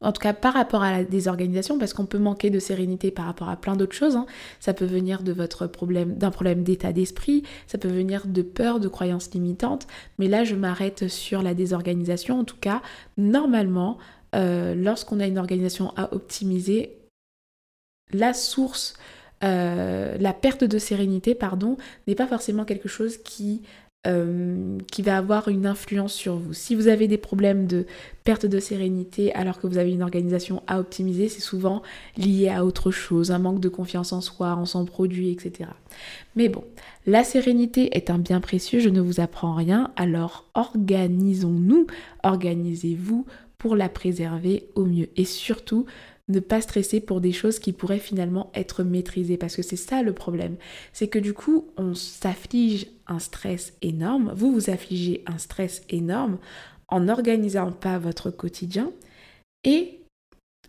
en 0.02 0.12
tout 0.12 0.22
cas 0.22 0.34
par 0.34 0.54
rapport 0.54 0.84
à 0.84 0.92
la 0.92 1.04
désorganisation, 1.04 1.78
parce 1.78 1.94
qu'on 1.94 2.06
peut 2.06 2.20
manquer 2.20 2.50
de 2.50 2.60
sérénité 2.60 3.12
par 3.12 3.26
rapport 3.26 3.50
à 3.50 3.56
plein 3.56 3.76
d'autres 3.76 3.96
choses. 3.96 4.16
Hein. 4.16 4.26
Ça 4.60 4.74
peut 4.74 4.86
venir 4.86 5.24
de 5.24 5.32
votre 5.32 5.68
problème, 5.68 6.16
d'un 6.16 6.32
problème 6.32 6.64
d'état 6.64 6.94
d'esprit, 6.94 7.44
ça 7.68 7.78
peut 7.78 7.90
venir 7.90 8.28
de 8.28 8.42
peur, 8.42 8.80
de 8.80 8.88
croyances 8.88 9.32
limitantes. 9.32 9.88
Mais 10.18 10.28
là, 10.28 10.44
je 10.44 10.56
m'arrête 10.56 11.08
sur 11.08 11.42
la 11.42 11.54
désorganisation. 11.54 12.40
En 12.40 12.44
tout 12.44 12.58
cas, 12.60 12.82
normalement, 13.18 13.98
euh, 14.36 14.76
lorsqu'on 14.76 15.20
a 15.20 15.28
une 15.28 15.38
organisation 15.38 15.94
à 15.98 16.14
optimiser, 16.14 16.96
la 18.12 18.34
source, 18.34 18.96
euh, 19.44 20.18
la 20.20 20.34
perte 20.34 20.64
de 20.64 20.78
sérénité, 20.78 21.36
pardon, 21.36 21.78
n'est 22.08 22.16
pas 22.16 22.28
forcément 22.28 22.66
quelque 22.66 22.90
chose 22.90 23.18
qui 23.18 23.62
euh, 24.08 24.78
qui 24.92 25.02
va 25.02 25.18
avoir 25.18 25.50
une 25.50 25.66
influence 25.66 26.14
sur 26.14 26.38
vous. 26.38 26.54
Si 26.54 26.74
vous 26.74 26.88
avez 26.88 27.10
des 27.10 27.18
problèmes 27.18 27.68
de 27.68 27.86
perte 28.24 28.46
de 28.46 28.58
sérénité 28.58 29.34
alors 29.34 29.60
que 29.60 29.68
vous 29.68 29.78
avez 29.78 29.92
une 29.92 30.04
organisation 30.04 30.64
à 30.68 30.80
optimiser, 30.80 31.28
c'est 31.28 31.42
souvent 31.42 31.82
lié 32.16 32.48
à 32.48 32.64
autre 32.64 32.92
chose, 32.92 33.32
un 33.32 33.40
manque 33.40 33.60
de 33.60 33.68
confiance 33.68 34.14
en 34.14 34.22
soi, 34.22 34.56
en 34.56 34.66
son 34.66 34.86
produit, 34.86 35.32
etc. 35.32 35.72
Mais 36.38 36.48
bon, 36.48 36.64
la 37.08 37.26
sérénité 37.26 37.96
est 37.98 38.10
un 38.10 38.20
bien 38.20 38.40
précieux, 38.40 38.80
je 38.80 38.88
ne 38.88 39.02
vous 39.02 39.20
apprends 39.20 39.54
rien, 39.54 39.92
alors 39.98 40.46
organisons-nous, 40.54 41.88
organisez-vous 42.24 43.26
pour 43.58 43.76
la 43.76 43.90
préserver 43.90 44.70
au 44.76 44.86
mieux. 44.86 45.10
Et 45.18 45.26
surtout, 45.26 45.86
ne 46.30 46.40
pas 46.40 46.62
stresser 46.62 47.02
pour 47.02 47.22
des 47.22 47.32
choses 47.32 47.60
qui 47.60 47.74
pourraient 47.74 48.00
finalement 48.00 48.52
être 48.54 48.84
maîtrisées. 48.84 49.38
Parce 49.38 49.56
que 49.56 49.62
c'est 49.62 49.76
ça 49.76 50.02
le 50.02 50.14
problème. 50.14 50.56
C'est 50.94 51.08
que 51.08 51.20
du 51.20 51.34
coup, 51.34 51.68
on 51.78 51.96
s'afflige 51.96 52.88
un 53.08 53.20
stress 53.20 53.74
énorme. 53.82 54.32
Vous 54.36 54.52
vous 54.52 54.70
affligez 54.70 55.24
un 55.26 55.38
stress 55.38 55.82
énorme 55.90 56.38
en 56.88 57.02
n'organisant 57.02 57.72
pas 57.72 58.00
votre 58.00 58.32
quotidien. 58.32 58.92
Et 59.64 60.00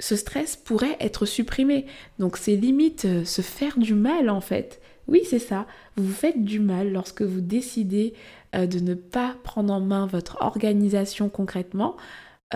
ce 0.01 0.17
stress 0.17 0.57
pourrait 0.57 0.97
être 1.01 1.27
supprimé. 1.27 1.87
Donc 2.19 2.37
c'est 2.37 2.57
limite 2.57 3.05
euh, 3.05 3.25
se 3.25 3.43
faire 3.43 3.79
du 3.79 3.95
mal 3.95 4.31
en 4.31 4.41
fait. 4.41 4.81
Oui, 5.07 5.23
c'est 5.29 5.39
ça. 5.39 5.67
Vous 5.97 6.05
vous 6.05 6.13
faites 6.13 6.45
du 6.45 6.61
mal 6.61 6.93
lorsque 6.93 7.23
vous 7.23 7.41
décidez 7.41 8.15
euh, 8.55 8.67
de 8.67 8.79
ne 8.79 8.95
pas 8.95 9.37
prendre 9.43 9.73
en 9.73 9.81
main 9.81 10.07
votre 10.07 10.39
organisation 10.41 11.29
concrètement 11.29 11.97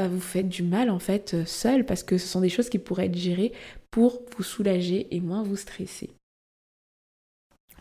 vous 0.02 0.20
faites 0.20 0.48
du 0.48 0.62
mal 0.62 0.90
en 0.90 0.98
fait 0.98 1.34
euh, 1.34 1.44
seul 1.44 1.86
parce 1.86 2.02
que 2.02 2.18
ce 2.18 2.26
sont 2.26 2.40
des 2.40 2.48
choses 2.48 2.68
qui 2.68 2.78
pourraient 2.78 3.06
être 3.06 3.16
gérées 3.16 3.52
pour 3.90 4.22
vous 4.36 4.42
soulager 4.42 5.06
et 5.14 5.20
moins 5.20 5.42
vous 5.42 5.56
stresser. 5.56 6.10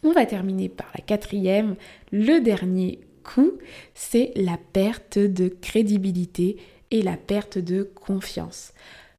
On 0.04 0.12
va 0.12 0.26
terminer 0.26 0.69
par 0.69 0.91
la 0.95 1.02
quatrième, 1.02 1.76
le 2.12 2.39
dernier 2.39 2.99
coup, 3.23 3.54
c'est 3.93 4.32
la 4.36 4.58
perte 4.73 5.17
de 5.17 5.47
crédibilité 5.47 6.58
et 6.91 7.02
la 7.02 7.17
perte 7.17 7.58
de 7.58 7.84
confiance. 7.84 8.73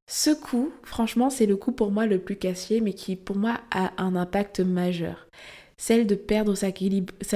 Ce 0.07 0.31
coup, 0.31 0.71
franchement, 0.83 1.31
c'est 1.31 1.47
le 1.47 1.57
coup 1.57 1.73
pour 1.73 1.91
moi 1.91 2.07
le 2.07 2.19
plus 2.19 2.37
cassier, 2.37 2.81
mais 2.81 2.93
qui 2.93 3.17
pour 3.17 3.37
moi 3.37 3.61
a 3.71 3.93
un 4.03 4.15
impact 4.15 4.61
majeur 4.61 5.29
celle 5.77 6.07
de 6.07 6.15
perdre 6.15 6.55
sa, 6.55 6.71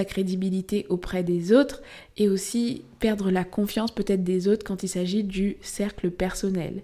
crédibilité 0.04 0.86
auprès 0.88 1.22
des 1.22 1.52
autres 1.52 1.82
et 2.16 2.28
aussi 2.28 2.84
perdre 2.98 3.30
la 3.30 3.44
confiance 3.44 3.90
peut-être 3.90 4.24
des 4.24 4.48
autres 4.48 4.64
quand 4.64 4.82
il 4.82 4.88
s'agit 4.88 5.24
du 5.24 5.56
cercle 5.60 6.10
personnel. 6.10 6.82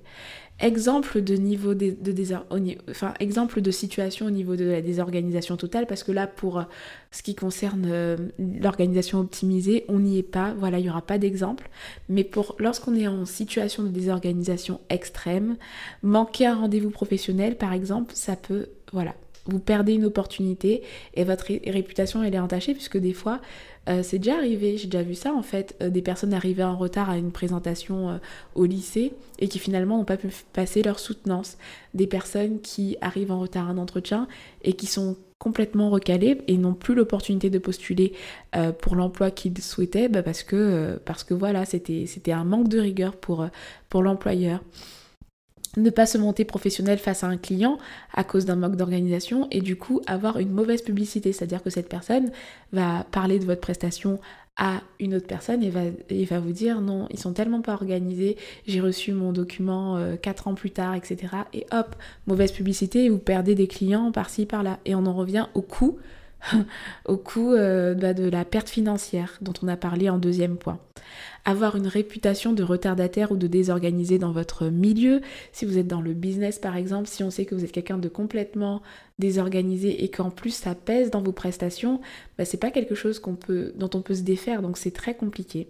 Exemple 0.61 1.21
de 1.21 1.35
niveau 1.35 1.75
de, 1.75 1.97
de 2.01 3.71
situation 3.73 4.27
au 4.27 4.31
niveau 4.31 4.55
de 4.55 4.65
la 4.65 4.81
désorganisation 4.83 5.57
totale, 5.57 5.87
parce 5.89 6.05
que 6.05 6.13
là, 6.13 6.29
pour 6.29 6.59
euh, 6.59 6.63
ce 7.11 7.25
qui 7.25 7.35
concerne 7.35 7.87
euh, 7.91 8.17
l'organisation 8.39 9.19
optimisée, 9.19 9.85
on 9.89 9.99
n'y 9.99 10.19
est 10.19 10.23
pas, 10.23 10.55
voilà, 10.57 10.79
il 10.79 10.83
n'y 10.83 10.91
aura 10.91 11.03
pas 11.03 11.19
d'exemple. 11.19 11.69
Mais 12.09 12.31
lorsqu'on 12.61 12.95
est 12.95 13.09
en 13.09 13.25
situation 13.25 13.83
de 13.83 13.89
désorganisation 13.89 14.81
extrême, 14.91 15.57
manquer 16.05 16.47
un 16.47 16.55
rendez-vous 16.55 16.91
professionnel, 16.91 17.57
par 17.57 17.73
exemple, 17.73 18.13
ça 18.15 18.37
peut, 18.37 18.69
voilà, 18.93 19.17
vous 19.47 19.59
perdez 19.59 19.95
une 19.95 20.05
opportunité 20.05 20.83
et 21.15 21.25
votre 21.25 21.47
réputation 21.71 22.23
est 22.23 22.39
entachée 22.39 22.73
puisque 22.73 22.97
des 22.99 23.13
fois 23.13 23.41
euh, 23.89 24.03
c'est 24.03 24.19
déjà 24.19 24.37
arrivé, 24.37 24.79
j'ai 24.79 24.87
déjà 24.87 25.03
vu 25.03 25.15
ça 25.15 25.33
en 25.33 25.43
fait, 25.43 25.77
euh, 25.83 25.91
des 25.91 26.01
personnes 26.01 26.33
arrivaient 26.33 26.65
en 26.65 26.77
retard 26.77 27.11
à 27.11 27.19
une 27.19 27.33
présentation 27.33 28.11
euh, 28.11 28.17
au 28.55 28.65
lycée 28.65 29.13
et 29.39 29.49
qui 29.49 29.59
finalement 29.59 29.99
n'ont 29.99 30.05
pas 30.05 30.17
pu 30.17 30.29
passer 30.53 30.83
leur 30.83 30.99
soutenance, 30.99 31.59
des 31.93 32.07
personnes 32.07 32.61
qui 32.61 32.97
arrivent 33.03 33.33
en 33.33 33.41
retard 33.41 33.69
à 33.69 33.73
un 33.73 33.79
entretien 33.79 34.27
et 34.63 34.73
qui 34.73 34.87
sont 34.87 35.17
complètement 35.39 35.91
recalées 35.91 36.41
et 36.49 36.57
n'ont 36.57 36.73
plus 36.73 36.95
l'opportunité 36.95 37.51
de 37.51 37.59
postuler 37.59 38.15
pour 38.81 38.97
l'emploi 38.97 39.31
qu'ils 39.31 39.59
souhaitaient 39.61 40.09
bah, 40.09 40.23
parce 40.23 40.43
que 40.43 40.95
voilà 41.35 41.67
c'était 41.67 42.07
c'était 42.07 42.33
un 42.33 42.45
manque 42.45 42.69
de 42.69 42.79
rigueur 42.79 43.15
pour 43.17 43.47
pour 43.91 44.03
l'employeur 44.03 44.61
ne 45.77 45.91
pas 45.91 46.07
se 46.07 46.19
monter 46.19 46.45
professionnel 46.45 46.99
face 46.99 47.25
à 47.25 47.27
un 47.27 47.37
client 47.37 47.79
à 48.13 48.25
cause 48.25 48.45
d'un 48.45 48.57
manque 48.57 48.77
d'organisation 48.77 49.49
et 49.51 49.61
du 49.61 49.77
coup 49.77 50.01
avoir 50.07 50.39
une 50.39 50.51
mauvaise 50.51 50.83
publicité, 50.83 51.33
c'est-à-dire 51.33 51.63
que 51.63 51.71
cette 51.71 51.89
personne 51.89 52.31
va 52.73 53.07
parler 53.11 53.39
de 53.39 53.45
votre 53.45 53.61
prestation 53.61 54.19
à 54.57 54.81
une 55.01 55.15
autre 55.17 55.27
personne 55.27 55.65
et 55.65 55.71
va, 56.25 56.39
vous 56.39 56.53
dire 56.53 56.81
non, 56.81 57.09
ils 57.11 57.19
sont 57.19 57.33
tellement 57.33 57.61
pas 57.61 57.73
organisés, 57.73 58.37
j'ai 58.67 58.81
reçu 58.81 59.13
mon 59.13 59.33
document 59.33 59.97
euh, 59.97 60.13
quatre 60.17 60.45
4 60.45 60.49
ans 60.49 60.55
plus 60.55 60.71
tard, 60.71 60.95
etc. 60.95 61.33
Et 61.53 61.67
hop, 61.73 61.97
mauvaise 62.27 62.53
publicité 62.53 63.09
vous 63.09 63.19
perdez 63.19 63.55
des 63.55 63.67
clients 63.67 64.13
par-ci, 64.13 64.47
par-là. 64.47 64.79
Et 64.85 64.95
on 64.95 65.07
en 65.07 65.15
revient 65.15 65.47
au 65.55 65.63
coût 65.63 65.99
au 67.07 67.17
coût 67.17 67.53
euh, 67.53 67.95
bah, 67.95 68.15
de 68.15 68.29
la 68.29 68.45
perte 68.45 68.69
financière 68.69 69.39
dont 69.41 69.53
on 69.63 69.69
a 69.69 69.77
parlé 69.77 70.09
en 70.09 70.19
deuxième 70.19 70.57
point. 70.57 70.79
Avoir 71.45 71.77
une 71.77 71.87
réputation 71.87 72.53
de 72.53 72.63
retardataire 72.63 73.31
ou 73.31 73.37
de 73.37 73.47
désorganisé 73.47 74.19
dans 74.19 74.33
votre 74.33 74.69
milieu, 74.69 75.21
si 75.53 75.67
vous 75.67 75.77
êtes 75.77 75.87
dans 75.87 76.01
le 76.01 76.15
business 76.15 76.59
par 76.59 76.77
exemple, 76.77 77.09
si 77.09 77.23
on 77.23 77.31
sait 77.31 77.45
que 77.45 77.55
vous 77.55 77.65
êtes 77.65 77.73
quelqu'un 77.73 77.99
de 77.99 78.09
complètement 78.09 78.83
désorganisé 79.19 80.05
et 80.05 80.11
qu'en 80.11 80.31
plus 80.31 80.55
ça 80.55 80.75
pèse 80.75 81.11
dans 81.11 81.23
vos 81.23 81.33
prestations, 81.33 82.01
bah, 82.39 82.45
c'est 82.45 82.57
pas 82.57 82.71
quelque 82.71 82.95
chose 82.95 83.21
dont 83.21 83.91
on 83.95 84.03
peut 84.03 84.15
se 84.15 84.23
défaire, 84.23 84.63
donc 84.63 84.79
c'est 84.79 84.93
très 84.93 85.15
compliqué. 85.15 85.69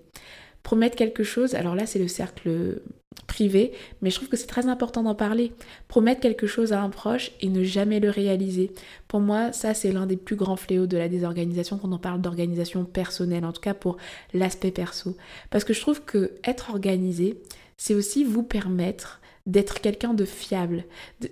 Promettre 0.64 0.96
quelque 0.96 1.22
chose, 1.22 1.55
alors 1.55 1.77
là 1.77 1.87
c'est 1.87 2.00
le 2.00 2.09
cercle 2.09 2.81
privé, 3.29 3.72
mais 4.03 4.11
je 4.11 4.16
trouve 4.16 4.29
que 4.29 4.37
c'est 4.37 4.46
très 4.46 4.66
important 4.66 5.03
d'en 5.03 5.14
parler. 5.14 5.53
Promettre 5.88 6.20
quelque 6.20 6.46
chose 6.46 6.72
à 6.72 6.83
un 6.83 6.90
proche 6.90 7.31
et 7.40 7.48
ne 7.48 7.62
jamais 7.62 8.00
le 8.00 8.11
réaliser. 8.11 8.72
Pour 9.07 9.20
moi, 9.20 9.53
ça 9.53 9.74
c'est 9.74 9.92
l'un 9.92 10.07
des 10.07 10.16
plus 10.16 10.37
grands 10.37 10.57
fléaux 10.57 10.87
de 10.87 10.96
la 10.96 11.09
désorganisation 11.09 11.79
quand 11.79 11.92
on 11.92 11.98
parle 11.98 12.20
d'organisation 12.20 12.85
personnelle, 12.85 13.44
en 13.44 13.53
tout 13.53 13.61
cas 13.61 13.74
pour 13.74 13.98
l'aspect 14.33 14.72
perso. 14.72 15.16
Parce 15.50 15.64
que 15.64 15.72
je 15.72 15.81
trouve 15.81 16.03
que 16.03 16.33
être 16.44 16.70
organisé, 16.70 17.38
c'est 17.77 17.94
aussi 17.94 18.24
vous 18.24 18.42
permettre 18.42 19.20
d'être 19.46 19.81
quelqu'un 19.81 20.14
de 20.14 20.24
fiable, 20.24 20.85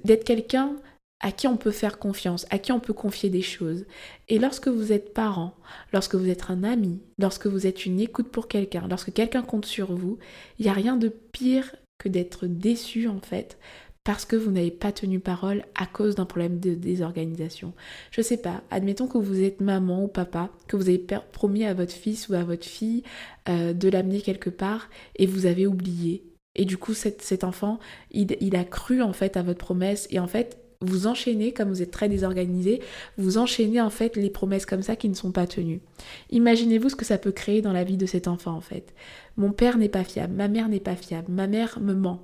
d'être 0.04 0.24
quelqu'un 0.24 0.76
à 1.22 1.32
qui 1.32 1.46
on 1.46 1.56
peut 1.56 1.70
faire 1.70 1.98
confiance, 1.98 2.46
à 2.50 2.58
qui 2.58 2.72
on 2.72 2.80
peut 2.80 2.92
confier 2.92 3.30
des 3.30 3.42
choses. 3.42 3.86
Et 4.28 4.38
lorsque 4.38 4.68
vous 4.68 4.92
êtes 4.92 5.14
parent, 5.14 5.54
lorsque 5.92 6.16
vous 6.16 6.28
êtes 6.28 6.50
un 6.50 6.64
ami, 6.64 7.00
lorsque 7.18 7.46
vous 7.46 7.66
êtes 7.66 7.86
une 7.86 8.00
écoute 8.00 8.28
pour 8.28 8.48
quelqu'un, 8.48 8.86
lorsque 8.88 9.12
quelqu'un 9.12 9.42
compte 9.42 9.66
sur 9.66 9.94
vous, 9.94 10.18
il 10.58 10.64
n'y 10.64 10.70
a 10.70 10.74
rien 10.74 10.96
de 10.96 11.08
pire 11.08 11.74
que 11.98 12.08
d'être 12.08 12.46
déçu 12.46 13.08
en 13.08 13.20
fait 13.20 13.56
parce 14.04 14.24
que 14.24 14.34
vous 14.34 14.50
n'avez 14.50 14.72
pas 14.72 14.90
tenu 14.90 15.20
parole 15.20 15.62
à 15.76 15.86
cause 15.86 16.16
d'un 16.16 16.24
problème 16.24 16.58
de 16.58 16.74
désorganisation. 16.74 17.72
Je 18.10 18.20
sais 18.20 18.36
pas, 18.36 18.62
admettons 18.70 19.06
que 19.06 19.18
vous 19.18 19.42
êtes 19.42 19.60
maman 19.60 20.02
ou 20.02 20.08
papa, 20.08 20.50
que 20.66 20.76
vous 20.76 20.88
avez 20.88 21.04
promis 21.30 21.64
à 21.64 21.74
votre 21.74 21.92
fils 21.92 22.28
ou 22.28 22.34
à 22.34 22.42
votre 22.42 22.66
fille 22.66 23.04
euh, 23.48 23.72
de 23.72 23.88
l'amener 23.88 24.20
quelque 24.20 24.50
part 24.50 24.90
et 25.16 25.26
vous 25.26 25.46
avez 25.46 25.66
oublié. 25.66 26.24
Et 26.54 26.64
du 26.64 26.76
coup, 26.76 26.94
cet, 26.94 27.44
enfant, 27.44 27.78
il, 28.10 28.36
il, 28.40 28.56
a 28.56 28.64
cru 28.64 29.00
en 29.00 29.12
fait 29.12 29.36
à 29.36 29.42
votre 29.42 29.60
promesse 29.60 30.06
et 30.10 30.18
en 30.18 30.26
fait, 30.26 30.61
vous 30.82 31.06
enchaînez, 31.06 31.52
comme 31.52 31.68
vous 31.68 31.82
êtes 31.82 31.90
très 31.90 32.08
désorganisé, 32.08 32.80
vous 33.18 33.38
enchaînez 33.38 33.80
en 33.80 33.90
fait 33.90 34.16
les 34.16 34.30
promesses 34.30 34.66
comme 34.66 34.82
ça 34.82 34.96
qui 34.96 35.08
ne 35.08 35.14
sont 35.14 35.32
pas 35.32 35.46
tenues. 35.46 35.80
Imaginez-vous 36.30 36.90
ce 36.90 36.96
que 36.96 37.04
ça 37.04 37.18
peut 37.18 37.32
créer 37.32 37.62
dans 37.62 37.72
la 37.72 37.84
vie 37.84 37.96
de 37.96 38.06
cet 38.06 38.28
enfant 38.28 38.52
en 38.52 38.60
fait. 38.60 38.92
Mon 39.36 39.52
père 39.52 39.78
n'est 39.78 39.88
pas 39.88 40.04
fiable, 40.04 40.34
ma 40.34 40.48
mère 40.48 40.68
n'est 40.68 40.80
pas 40.80 40.96
fiable, 40.96 41.30
ma 41.30 41.46
mère 41.46 41.78
me 41.80 41.94
ment. 41.94 42.20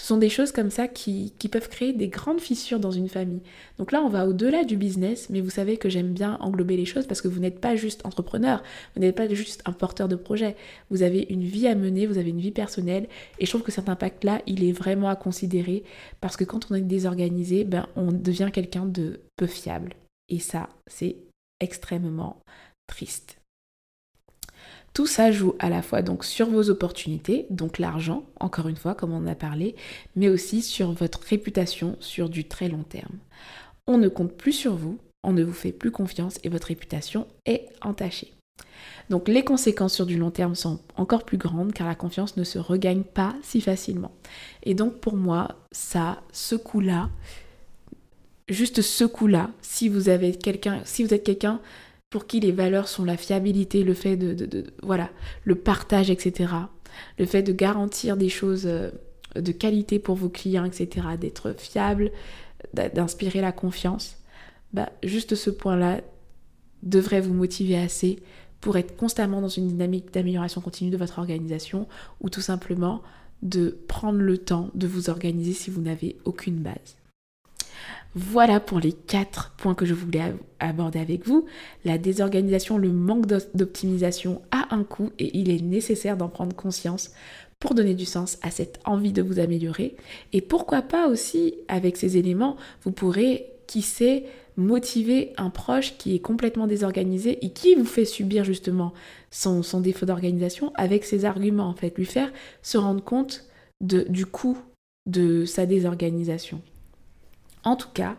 Ce 0.00 0.06
sont 0.06 0.16
des 0.16 0.30
choses 0.30 0.50
comme 0.50 0.70
ça 0.70 0.88
qui, 0.88 1.34
peuvent 1.52 1.68
créer 1.68 1.92
des 1.92 2.08
grandes 2.08 2.40
fissures 2.40 2.80
dans 2.80 2.90
une 2.90 3.10
famille. 3.10 3.42
Donc 3.76 3.92
là, 3.92 4.00
on 4.00 4.08
va 4.08 4.26
au-delà 4.26 4.64
du 4.64 4.78
business, 4.78 5.28
mais 5.28 5.42
vous 5.42 5.50
savez 5.50 5.76
que 5.76 5.90
j'aime 5.90 6.14
bien 6.14 6.38
englober 6.40 6.74
les 6.78 6.86
choses 6.86 7.06
parce 7.06 7.20
que 7.20 7.28
vous 7.28 7.38
n'êtes 7.38 7.60
pas 7.60 7.76
juste 7.76 8.06
entrepreneur, 8.06 8.62
vous 8.94 9.02
n'êtes 9.02 9.14
pas 9.14 9.28
juste 9.28 9.60
un 9.66 9.72
porteur 9.72 10.08
de 10.08 10.16
projet. 10.16 10.56
Vous 10.88 11.02
avez 11.02 11.26
une 11.28 11.44
vie 11.44 11.68
à 11.68 11.74
mener, 11.74 12.06
vous 12.06 12.16
avez 12.16 12.30
une 12.30 12.40
vie 12.40 12.50
personnelle, 12.50 13.08
et 13.38 13.44
je 13.44 13.50
trouve 13.50 13.62
que 13.62 13.72
cet 13.72 13.90
impact-là, 13.90 14.40
il 14.46 14.64
est 14.64 14.72
vraiment 14.72 15.10
à 15.10 15.16
considérer 15.16 15.84
parce 16.22 16.38
que 16.38 16.44
quand 16.44 16.70
on 16.70 16.76
est 16.76 16.80
désorganisé, 16.80 17.64
ben, 17.64 17.86
on 17.94 18.10
devient 18.10 18.48
quelqu'un 18.50 18.86
de 18.86 19.20
peu 19.36 19.46
fiable. 19.46 19.92
Et 20.30 20.38
ça, 20.38 20.70
c'est 20.86 21.16
extrêmement 21.60 22.40
triste. 22.86 23.39
Tout 24.92 25.06
ça 25.06 25.30
joue 25.30 25.54
à 25.58 25.68
la 25.68 25.82
fois 25.82 26.02
donc 26.02 26.24
sur 26.24 26.50
vos 26.50 26.68
opportunités, 26.68 27.46
donc 27.50 27.78
l'argent, 27.78 28.24
encore 28.40 28.68
une 28.68 28.76
fois, 28.76 28.94
comme 28.94 29.12
on 29.12 29.18
en 29.18 29.26
a 29.26 29.36
parlé, 29.36 29.76
mais 30.16 30.28
aussi 30.28 30.62
sur 30.62 30.92
votre 30.92 31.20
réputation 31.20 31.96
sur 32.00 32.28
du 32.28 32.44
très 32.44 32.68
long 32.68 32.82
terme. 32.82 33.18
On 33.86 33.98
ne 33.98 34.08
compte 34.08 34.32
plus 34.32 34.52
sur 34.52 34.74
vous, 34.74 34.98
on 35.22 35.32
ne 35.32 35.44
vous 35.44 35.52
fait 35.52 35.72
plus 35.72 35.90
confiance 35.90 36.38
et 36.42 36.48
votre 36.48 36.68
réputation 36.68 37.26
est 37.46 37.68
entachée. 37.82 38.32
Donc 39.10 39.28
les 39.28 39.44
conséquences 39.44 39.94
sur 39.94 40.06
du 40.06 40.16
long 40.16 40.30
terme 40.30 40.54
sont 40.54 40.80
encore 40.96 41.24
plus 41.24 41.38
grandes 41.38 41.72
car 41.72 41.86
la 41.86 41.94
confiance 41.94 42.36
ne 42.36 42.44
se 42.44 42.58
regagne 42.58 43.02
pas 43.02 43.34
si 43.42 43.60
facilement. 43.60 44.12
Et 44.62 44.74
donc 44.74 45.00
pour 45.00 45.16
moi, 45.16 45.56
ça, 45.72 46.22
ce 46.32 46.54
coup-là, 46.54 47.10
juste 48.48 48.82
ce 48.82 49.04
coup-là, 49.04 49.50
si 49.62 49.88
vous 49.88 50.08
avez 50.08 50.32
quelqu'un, 50.32 50.80
si 50.84 51.04
vous 51.04 51.12
êtes 51.12 51.24
quelqu'un 51.24 51.60
pour 52.10 52.26
qui 52.26 52.40
les 52.40 52.50
valeurs 52.50 52.88
sont 52.88 53.04
la 53.04 53.16
fiabilité, 53.16 53.84
le 53.84 53.94
fait 53.94 54.16
de, 54.16 54.64
voilà, 54.82 55.10
le 55.44 55.54
partage, 55.54 56.10
etc. 56.10 56.52
Le 57.18 57.24
fait 57.24 57.42
de 57.42 57.52
garantir 57.52 58.16
des 58.16 58.28
choses 58.28 58.66
euh, 58.66 58.90
de 59.36 59.52
qualité 59.52 60.00
pour 60.00 60.16
vos 60.16 60.28
clients, 60.28 60.64
etc. 60.64 61.06
D'être 61.18 61.54
fiable, 61.56 62.10
d'inspirer 62.74 63.40
la 63.40 63.52
confiance. 63.52 64.16
Bah, 64.72 64.90
juste 65.04 65.36
ce 65.36 65.50
point-là 65.50 66.00
devrait 66.82 67.20
vous 67.20 67.34
motiver 67.34 67.78
assez 67.78 68.18
pour 68.60 68.76
être 68.76 68.96
constamment 68.96 69.40
dans 69.40 69.48
une 69.48 69.68
dynamique 69.68 70.12
d'amélioration 70.12 70.60
continue 70.60 70.90
de 70.90 70.96
votre 70.96 71.20
organisation 71.20 71.86
ou 72.20 72.28
tout 72.28 72.40
simplement 72.40 73.02
de 73.42 73.78
prendre 73.88 74.18
le 74.18 74.36
temps 74.36 74.70
de 74.74 74.86
vous 74.86 75.10
organiser 75.10 75.52
si 75.52 75.70
vous 75.70 75.80
n'avez 75.80 76.18
aucune 76.24 76.56
base. 76.56 76.99
Voilà 78.16 78.58
pour 78.58 78.80
les 78.80 78.92
quatre 78.92 79.54
points 79.56 79.74
que 79.74 79.86
je 79.86 79.94
voulais 79.94 80.34
aborder 80.58 80.98
avec 80.98 81.26
vous. 81.26 81.46
La 81.84 81.96
désorganisation, 81.96 82.76
le 82.76 82.90
manque 82.90 83.26
d'optimisation 83.54 84.42
a 84.50 84.74
un 84.74 84.82
coût 84.82 85.10
et 85.18 85.38
il 85.38 85.48
est 85.48 85.62
nécessaire 85.62 86.16
d'en 86.16 86.28
prendre 86.28 86.56
conscience 86.56 87.12
pour 87.60 87.74
donner 87.74 87.94
du 87.94 88.06
sens 88.06 88.38
à 88.42 88.50
cette 88.50 88.80
envie 88.84 89.12
de 89.12 89.22
vous 89.22 89.38
améliorer. 89.38 89.94
Et 90.32 90.40
pourquoi 90.40 90.82
pas 90.82 91.08
aussi, 91.08 91.54
avec 91.68 91.96
ces 91.96 92.16
éléments, 92.16 92.56
vous 92.82 92.90
pourrez, 92.90 93.46
qui 93.66 93.82
sait, 93.82 94.24
motiver 94.56 95.32
un 95.36 95.50
proche 95.50 95.96
qui 95.96 96.14
est 96.14 96.20
complètement 96.20 96.66
désorganisé 96.66 97.44
et 97.44 97.50
qui 97.50 97.74
vous 97.74 97.84
fait 97.84 98.04
subir 98.04 98.44
justement 98.44 98.92
son, 99.30 99.62
défaut 99.80 100.06
d'organisation 100.06 100.72
avec 100.74 101.04
ses 101.04 101.24
arguments, 101.24 101.68
en 101.68 101.74
fait, 101.74 101.96
lui 101.96 102.06
faire 102.06 102.32
se 102.62 102.76
rendre 102.76 103.04
compte 103.04 103.44
du 103.80 104.26
coût 104.26 104.58
de 105.06 105.44
sa 105.44 105.64
désorganisation. 105.64 106.60
En 107.64 107.76
tout 107.76 107.90
cas, 107.92 108.16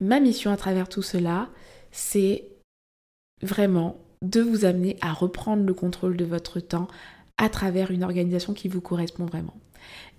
ma 0.00 0.20
mission 0.20 0.50
à 0.50 0.56
travers 0.56 0.88
tout 0.88 1.02
cela, 1.02 1.48
c'est 1.92 2.44
vraiment 3.42 3.96
de 4.22 4.40
vous 4.40 4.64
amener 4.64 4.96
à 5.00 5.12
reprendre 5.12 5.64
le 5.64 5.74
contrôle 5.74 6.16
de 6.16 6.24
votre 6.24 6.60
temps 6.60 6.88
à 7.38 7.48
travers 7.48 7.90
une 7.90 8.04
organisation 8.04 8.52
qui 8.52 8.68
vous 8.68 8.82
correspond 8.82 9.24
vraiment. 9.24 9.54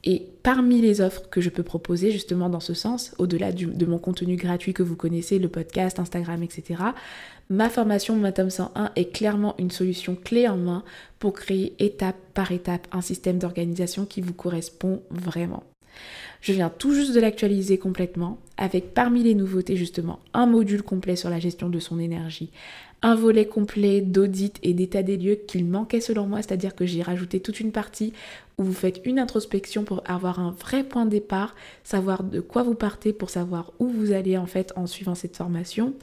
Et 0.04 0.28
parmi 0.42 0.82
les 0.82 1.02
offres 1.02 1.30
que 1.30 1.40
je 1.42 1.52
peux 1.52 1.62
proposer 1.62 2.12
justement 2.12 2.50
dans 2.50 2.60
ce 2.60 2.74
sens, 2.74 3.14
au-delà 3.20 3.52
de 3.52 3.86
mon 3.86 4.00
contenu 4.00 4.36
gratuit 4.36 4.74
que 4.74 4.82
vous 4.82 4.96
connaissez, 4.96 5.38
le 5.38 5.48
podcast, 5.48 6.00
Instagram, 6.00 6.42
etc., 6.42 6.82
ma 7.52 7.70
formation 7.70 8.16
Matom 8.16 8.50
101 8.50 8.92
est 8.96 9.14
clairement 9.14 9.54
une 9.60 9.70
solution 9.70 10.16
clé 10.16 10.48
en 10.48 10.58
main 10.58 10.84
pour 11.20 11.34
créer 11.34 11.76
étape 11.78 12.18
par 12.34 12.52
étape 12.52 12.88
un 12.92 13.02
système 13.02 13.38
d'organisation 13.38 14.06
qui 14.06 14.22
vous 14.22 14.34
correspond 14.34 15.04
vraiment. 15.12 15.64
Je 16.42 16.54
viens 16.54 16.70
tout 16.70 16.94
juste 16.94 17.14
de 17.14 17.20
l'actualiser 17.20 17.78
complètement, 17.78 18.40
avec 18.58 18.94
parmi 18.94 19.24
les 19.24 19.36
nouveautés 19.36 19.76
justement 19.76 20.20
un 20.34 20.48
module 20.48 20.82
complet 20.82 21.16
sur 21.16 21.30
la 21.30 21.40
gestion 21.40 21.70
de 21.70 21.80
son 21.80 22.00
énergie, 22.00 22.50
un 23.04 23.16
volet 23.16 23.46
complet 23.46 24.02
d'audit 24.02 24.58
et 24.64 24.74
d'état 24.74 25.04
des 25.04 25.18
lieux 25.18 25.36
qu'il 25.36 25.66
manquait 25.66 26.02
selon 26.02 26.28
moi, 26.28 26.42
c'est-à-dire 26.42 26.76
que 26.76 26.86
j'ai 26.86 27.02
rajouté 27.02 27.40
toute 27.40 27.60
une 27.60 27.72
partie 27.72 28.14
où 28.62 28.64
vous 28.64 28.74
faites 28.74 29.02
une 29.06 29.20
introspection 29.20 29.84
pour 29.84 30.04
avoir 30.06 30.40
un 30.40 30.52
vrai 30.52 30.84
point 30.84 31.06
de 31.06 31.10
départ, 31.10 31.56
savoir 31.84 32.24
de 32.24 32.40
quoi 32.40 32.64
vous 32.64 32.76
partez 32.76 33.12
pour 33.12 33.30
savoir 33.30 33.74
où 33.80 33.88
vous 33.88 34.12
allez 34.12 34.38
en 34.38 34.46
fait 34.46 34.72
en 34.76 34.88
suivant 34.88 35.16
cette 35.16 35.36
formation, 35.36 35.94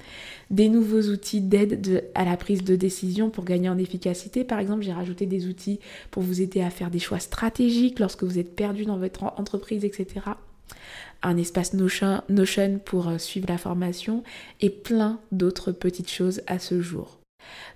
des 0.51 0.68
nouveaux 0.68 1.03
outils 1.11 1.40
d'aide 1.40 2.05
à 2.14 2.25
la 2.25 2.37
prise 2.37 2.64
de 2.64 2.77
décision 2.77 3.31
pour 3.31 3.44
gagner 3.44 3.68
en 3.68 3.79
efficacité. 3.79 4.44
Par 4.44 4.59
exemple, 4.59 4.83
j'ai 4.83 4.92
rajouté 4.92 5.27
des 5.27 5.47
outils 5.47 5.79
pour 6.11 6.23
vous 6.23 6.42
aider 6.42 6.61
à 6.61 6.71
faire 6.71 6.90
des 6.90 6.99
choix 6.99 7.21
stratégiques 7.21 8.01
lorsque 8.01 8.25
vous 8.25 8.38
êtes 8.38 8.55
perdu 8.55 8.85
dans 8.85 8.99
votre 8.99 9.25
entreprise, 9.38 9.85
etc 9.85 10.21
un 11.23 11.37
espace 11.37 11.75
Notion, 11.75 12.23
Notion 12.29 12.81
pour 12.85 13.09
euh, 13.09 13.18
suivre 13.18 13.47
la 13.49 13.59
formation 13.59 14.23
et 14.61 14.71
plein 14.71 15.21
d'autres 15.33 15.73
petites 15.73 16.11
choses 16.11 16.42
à 16.47 16.59
ce 16.59 16.81
jour. 16.81 17.18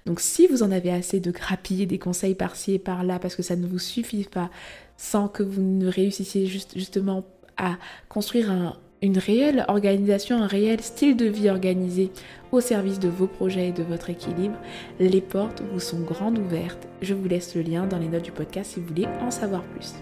Donc 0.07 0.21
si 0.21 0.47
vous 0.47 0.63
en 0.63 0.71
avez 0.71 0.91
assez 0.91 1.21
de 1.21 1.31
grappiller 1.31 1.87
des 1.87 1.99
conseils 1.99 2.35
par-ci 2.35 2.75
et 2.75 2.79
par-là 2.79 3.19
parce 3.19 3.37
que 3.37 3.43
ça 3.43 3.57
ne 3.57 3.67
vous 3.67 3.79
suffit 3.79 4.25
pas 4.25 4.51
sans 4.97 5.29
que 5.29 5.43
vous 5.43 5.63
ne 5.63 5.89
réussissiez 5.89 6.47
juste, 6.47 6.73
justement 6.77 7.25
à 7.57 7.77
construire 8.09 8.51
un, 8.51 8.77
une 9.03 9.19
réelle 9.19 9.65
organisation, 9.69 10.41
un 10.43 10.47
réel 10.47 10.81
style 10.81 11.17
de 11.17 11.27
vie 11.27 11.51
organisé 11.51 12.11
au 12.53 12.61
service 12.61 13.01
de 13.01 13.09
vos 13.09 13.27
projets 13.27 13.69
et 13.69 13.73
de 13.73 13.83
votre 13.83 14.11
équilibre, 14.11 14.57
les 15.01 15.21
portes 15.21 15.63
vous 15.73 15.81
sont 15.81 16.01
grandes 16.01 16.39
ouvertes. 16.39 16.87
Je 17.03 17.15
vous 17.15 17.29
laisse 17.29 17.55
le 17.55 17.63
lien 17.63 17.87
dans 17.87 17.99
les 17.99 18.09
notes 18.09 18.25
du 18.25 18.33
podcast 18.33 18.73
si 18.73 18.81
vous 18.81 18.87
voulez 18.87 19.07
en 19.21 19.31
savoir 19.31 19.63
plus. 19.65 19.95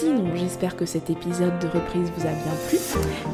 Sinon, 0.00 0.34
j'espère 0.34 0.74
que 0.74 0.86
cet 0.86 1.08
épisode 1.08 1.56
de 1.60 1.68
reprise 1.68 2.10
vous 2.16 2.26
a 2.26 2.30
bien 2.30 2.52
plu 2.68 2.78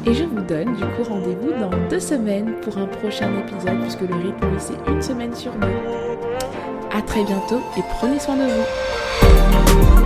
et 0.05 0.13
je 0.13 0.25
vous 0.25 0.41
donne 0.41 0.75
du 0.75 0.83
coup 0.83 1.03
rendez-vous 1.09 1.59
dans 1.59 1.71
deux 1.89 1.99
semaines 1.99 2.53
pour 2.61 2.77
un 2.77 2.85
prochain 2.85 3.31
épisode 3.39 3.81
puisque 3.81 4.01
le 4.01 4.15
rythme 4.15 4.59
c'est 4.59 4.91
une 4.91 5.01
semaine 5.01 5.35
sur 5.35 5.53
deux. 5.53 5.67
A 6.91 7.01
très 7.01 7.23
bientôt 7.23 7.61
et 7.77 7.81
prenez 7.97 8.19
soin 8.19 8.35
de 8.35 8.43
vous. 8.43 10.00